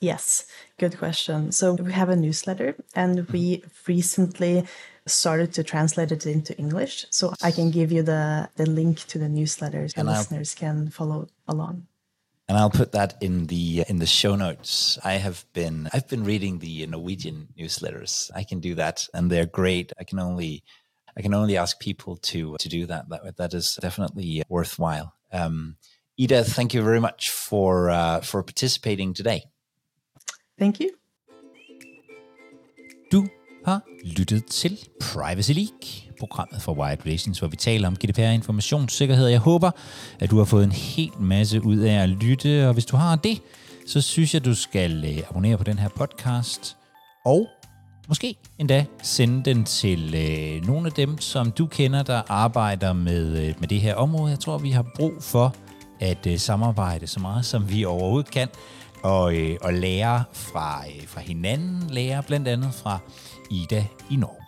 Yes, 0.00 0.46
good 0.78 0.96
question. 0.96 1.52
So 1.52 1.74
we 1.74 1.92
have 1.92 2.08
a 2.08 2.16
newsletter 2.16 2.74
and 2.94 3.18
mm-hmm. 3.18 3.32
we 3.32 3.64
recently 3.86 4.66
started 5.06 5.52
to 5.54 5.64
translate 5.64 6.12
it 6.12 6.24
into 6.26 6.56
English. 6.56 7.06
So 7.10 7.34
I 7.42 7.50
can 7.50 7.70
give 7.70 7.92
you 7.92 8.02
the, 8.02 8.48
the 8.56 8.66
link 8.66 9.06
to 9.08 9.18
the 9.18 9.28
newsletter 9.28 9.88
so 9.88 10.02
listeners 10.02 10.54
can 10.54 10.90
follow 10.90 11.28
along. 11.46 11.86
And 12.48 12.58
I'll 12.58 12.70
put 12.70 12.92
that 12.92 13.14
in 13.20 13.46
the 13.46 13.84
in 13.88 14.00
the 14.00 14.06
show 14.06 14.34
notes. 14.34 14.98
I 15.04 15.12
have 15.12 15.44
been 15.52 15.88
I've 15.92 16.08
been 16.08 16.24
reading 16.24 16.58
the 16.58 16.84
Norwegian 16.88 17.46
newsletters. 17.56 18.28
I 18.34 18.42
can 18.42 18.58
do 18.58 18.74
that, 18.74 19.06
and 19.14 19.30
they're 19.30 19.46
great. 19.46 19.92
I 20.00 20.02
can 20.02 20.18
only 20.18 20.64
I 21.16 21.22
can 21.22 21.32
only 21.32 21.56
ask 21.56 21.78
people 21.78 22.16
to 22.16 22.56
to 22.58 22.68
do 22.68 22.86
that. 22.86 23.08
That 23.08 23.36
that 23.36 23.54
is 23.54 23.78
definitely 23.80 24.42
worthwhile. 24.48 25.14
Um, 25.34 25.76
Ida, 26.18 26.42
thank 26.42 26.74
you 26.74 26.82
very 26.82 27.00
much 27.00 27.30
for 27.48 27.90
uh, 27.90 28.22
for 28.22 28.42
participating 28.42 29.16
today. 29.16 29.40
Thank 30.58 30.80
you. 30.80 30.88
Du 33.12 33.26
har 33.64 33.80
lyttet 34.04 34.46
til 34.46 34.78
Privacy 35.00 35.52
League, 35.52 36.12
programmet 36.18 36.62
for 36.62 36.74
Wired 36.74 37.06
Relations, 37.06 37.38
hvor 37.38 37.48
vi 37.48 37.56
taler 37.56 37.88
om 37.88 37.96
GDPR 37.96 38.20
informationssikkerhed. 38.20 39.26
Jeg 39.26 39.38
håber, 39.38 39.70
at 40.20 40.30
du 40.30 40.38
har 40.38 40.44
fået 40.44 40.64
en 40.64 40.72
hel 40.72 41.12
masse 41.20 41.64
ud 41.64 41.78
af 41.78 42.02
at 42.02 42.08
lytte, 42.08 42.68
og 42.68 42.72
hvis 42.72 42.86
du 42.86 42.96
har 42.96 43.16
det, 43.16 43.42
så 43.86 44.00
synes 44.00 44.34
jeg, 44.34 44.44
du 44.44 44.54
skal 44.54 45.04
øh, 45.04 45.30
abonnere 45.30 45.58
på 45.58 45.64
den 45.64 45.78
her 45.78 45.88
podcast, 45.88 46.76
og 47.24 47.48
måske 48.10 48.36
endda 48.58 48.84
sende 49.02 49.42
den 49.50 49.64
til 49.64 50.14
øh, 50.14 50.66
nogle 50.66 50.86
af 50.86 50.92
dem, 50.92 51.18
som 51.18 51.52
du 51.52 51.66
kender, 51.66 52.02
der 52.02 52.22
arbejder 52.28 52.92
med, 52.92 53.48
øh, 53.48 53.54
med 53.60 53.68
det 53.68 53.80
her 53.80 53.94
område. 53.94 54.30
Jeg 54.30 54.40
tror, 54.40 54.58
vi 54.58 54.70
har 54.70 54.84
brug 54.96 55.12
for 55.20 55.54
at 56.00 56.26
øh, 56.26 56.38
samarbejde 56.38 57.06
så 57.06 57.20
meget, 57.20 57.44
som 57.44 57.70
vi 57.70 57.84
overhovedet 57.84 58.30
kan 58.30 58.48
og, 59.02 59.36
øh, 59.36 59.56
og 59.62 59.74
lære 59.74 60.24
fra, 60.32 60.82
øh, 60.86 61.08
fra 61.08 61.20
hinanden, 61.20 61.90
lære 61.90 62.22
blandt 62.22 62.48
andet 62.48 62.74
fra 62.74 62.98
Ida 63.50 63.86
i 64.10 64.16
Norge. 64.16 64.39